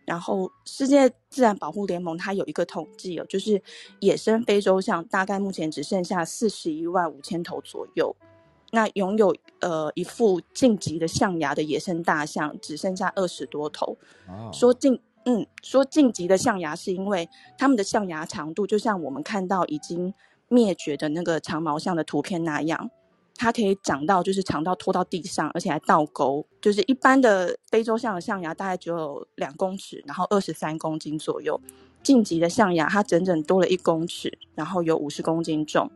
[0.09, 3.63] 然后，世界自然保护联盟它有一个统计哦，就是
[4.01, 8.17] 野生非洲象大概目前只剩下四十一万五千头左右。
[8.71, 13.99] 那拥有呃一副晋级的象牙的野生大象只剩下二十多头。
[14.51, 17.29] 说晋嗯，说晋级的象牙是因为
[17.59, 20.15] 它们的象牙长度就像我们看到已经
[20.49, 22.91] 灭绝的那个长毛象的图片那样。
[23.39, 26.45] 它可以长到就是长到拖到地上，而且还倒钩。
[26.61, 31.59] 就是一般的非洲象的象牙大概只有两公尺，然后二十三公斤左右。
[32.03, 35.89] 晋级的象牙它整整多了一公尺，然后有五十公斤重。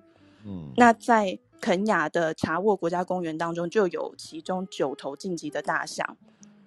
[0.45, 6.17] 嗯，那在肯雅的查沃国家公园当中，就有其中九头晋级的大象。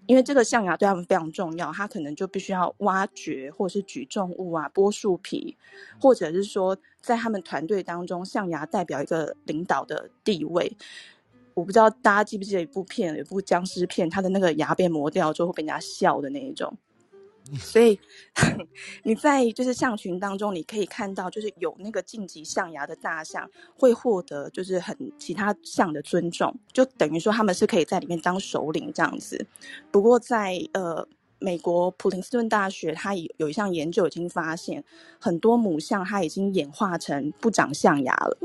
[0.07, 5.57] 因为这个象牙对他们非常重要，它可能就必须要挖掘或者是举重物啊，剥树皮，
[5.99, 10.75] 或者是说在他们团队当中，象牙代表一个领导的地位。
[11.53, 16.75] 我不知道大家记不记得一部片，有一部僵尸片，他的那个牙被磨掉之后会被人家笑的那一种。
[17.61, 17.99] 所以
[19.03, 23.47] 你在就是象群当中，你可以看到，就是有那个晋级象牙的大象
[23.77, 29.45] 会获得就是很其他象的尊重，就等于说他们是可以在里面当首领这样子。
[29.91, 31.07] 不过在呃
[31.45, 34.83] 美国普林斯顿大学，它有有一项研究已经发现，
[35.19, 38.37] 很多母象它已经演化成不长象牙了，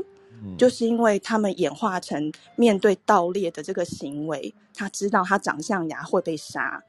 [0.55, 6.83] 就是因为它们演化成面对盗猎的这个行为，它知道它长象牙会被杀，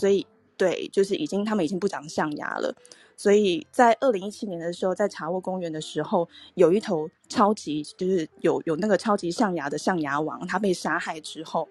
[0.00, 0.26] 所以。
[0.54, 2.72] 对，就是已经他们已经不长象牙了，
[3.16, 11.68] 所以在二零一七年的时候，在茶沃公园的时候，有一头超级就是有有那个超级象牙的象牙王，它被杀害之后，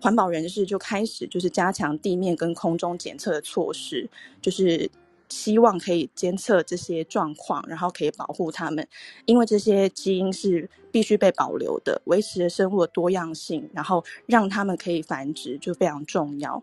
[0.00, 4.08] 环保人士就开始就是加强地面跟空中检测的措施，
[4.40, 4.90] 就是
[5.28, 8.86] 希望可以监测这些状况，然后可以保护它们，
[9.26, 16.62] 因为这些基因是必须被保留的，维持生物的多样性，然后让它们可以繁殖就非常重要。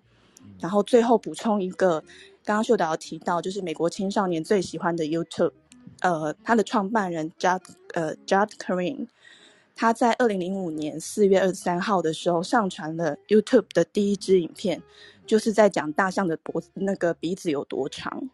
[0.60, 2.02] 然后最后补充一个，
[2.44, 5.52] 刚刚秀导提到，就是美国青少年最喜欢的 YouTube，
[6.02, 7.62] 呃，他的创办人 Judd
[7.94, 9.08] 呃 Judd Kareem，
[9.78, 14.82] 他在二零零五年四月二十三号的时候上传了 YouTube 的第一支影片，
[15.28, 18.28] 就是在讲大象的脖子那个鼻子有多长。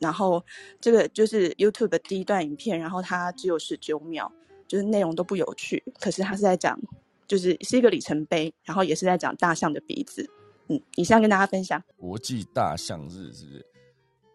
[0.00, 0.44] 然后
[0.80, 4.30] 这个就是 YouTube 的第一段影片，然后它只有十九秒，
[4.68, 6.78] 就是内容都不有趣，可是它是在讲，
[7.26, 10.28] 就是是一个里程碑，然后也是在讲大象的鼻子。
[10.68, 11.82] 嗯，以上跟大家分享。
[11.96, 13.66] 国际大象日是不是？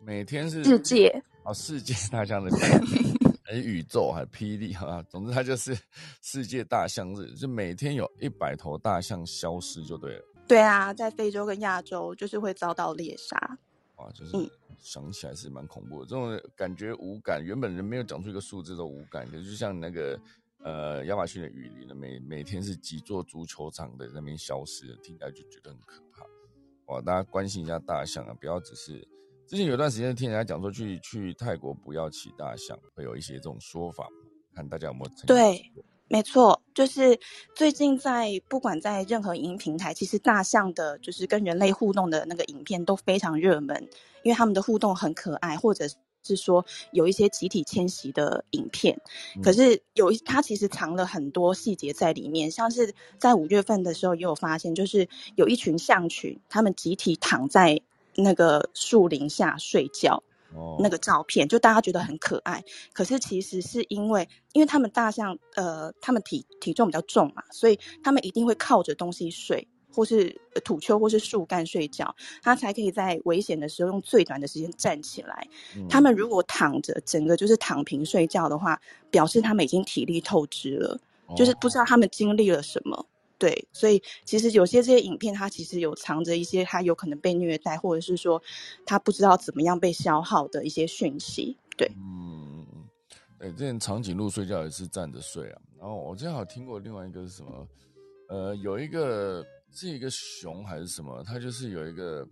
[0.02, 2.50] 每天是世界哦，世界大象日，
[3.48, 4.74] 还是宇宙，还是霹雳？
[4.74, 5.74] 哈，总之它就是
[6.22, 10.26] 世界大象日，就每天有一百头大象消失就对了。
[10.46, 13.58] 对啊，在非洲跟亚洲就是会遭到猎杀。
[13.96, 14.32] 哇，就是
[14.78, 20.20] 想起来是蛮恐怖的，这种感觉无感，原本人没有讲出一个数字都无感，可就像那个。
[20.64, 26.26] 呃，亚马逊的雨林呢，每每天是几座足球场的那边消失，听起来就觉得很可怕。
[26.88, 29.08] 哇，大家关心一下大象啊，不要只是
[29.48, 34.08] 之前有段时间听人家讲说去去泰国不要骑大象，会有一些这种说法，
[34.54, 35.72] 看大家有没有对，
[36.10, 37.20] 没错，就是
[37.56, 43.88] 最近在不管在任何影音平台，其实大象的就是跟人类互动的那个影片都非常热门，
[44.24, 45.88] 因为他们的互动很可爱，或者。
[46.24, 49.00] 是说有一些集体迁徙的影片，
[49.42, 57.80] 可是有一它其实藏了很多细节在里面，像是在五月份的时候也有发现，就是有一群象群，他们集体躺在
[58.18, 60.22] 那个树林下睡觉，
[60.80, 62.62] 那个照片就大家觉得很可爱，
[62.92, 69.68] 可是其实是因为，因为他们大象呃，他们体体重比较重嘛，所以他们一定会靠着东西睡。
[69.90, 75.48] 或是土丘或是树干睡觉，它才可以在危险的时候用最短的时间站起来。
[75.90, 81.00] 他们如果躺着，整个就是躺平睡觉的话，表示他们已经体力透支了，
[81.36, 83.08] 就是不知道他们经历了什么。
[83.38, 88.42] 对，所以其实有些这些影片，它其实有藏着一些他有可能被虐待，或者是说
[88.86, 91.58] 他不知道怎么样被消耗的一些讯息。
[91.78, 92.66] 对，嗯，
[93.40, 95.62] 哎，之前长颈鹿睡觉也是站着睡啊。
[95.78, 97.68] 然后我之前好听过另外一个是什么？
[98.30, 99.46] 呃，有一个。
[99.70, 101.22] 是一个熊还是什么？
[101.24, 102.26] 它就是有一个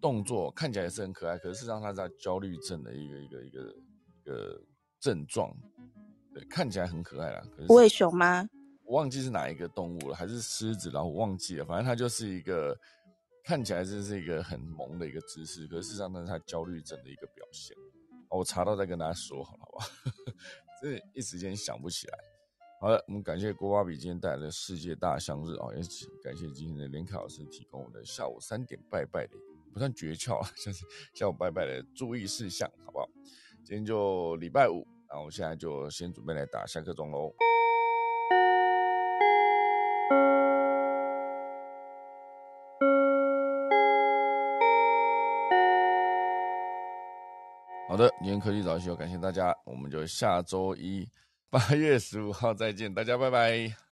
[0.00, 4.60] 动作，看起来是很可爱，可是事实上它在焦虑症的一个一个一个一个
[4.98, 5.54] 症状。
[6.34, 7.42] 对，看起来很可爱啦。
[7.68, 8.48] 不会熊吗？
[8.88, 10.90] 忘记是哪一个动物了，还是狮子？
[10.90, 12.78] 然后我忘记了，反正它就是一个
[13.44, 17.76] 看起来这是一个很萌的一个姿势，可是事实上那是它焦虑症的一个表现。
[18.28, 19.88] 我查到再跟大家说，好不好？
[20.82, 22.18] 这一时间想不起来。
[22.80, 25.80] 好了，我们感谢郭巴比今天带来的世界大象日啊，也
[26.22, 29.32] 感谢今天的连凯老师提供我的下午三点拜拜的
[29.72, 30.84] 不算诀窍， 就是
[31.14, 33.08] 下午拜拜的注意事项，好不好？
[33.64, 37.32] 今天就礼拜五，然后现在就先准备来打下课钟喽。
[47.96, 51.08] 好的，今天科技早起，感谢大家，我们就下周一。
[51.48, 53.76] 八月十五号再见，大家拜拜。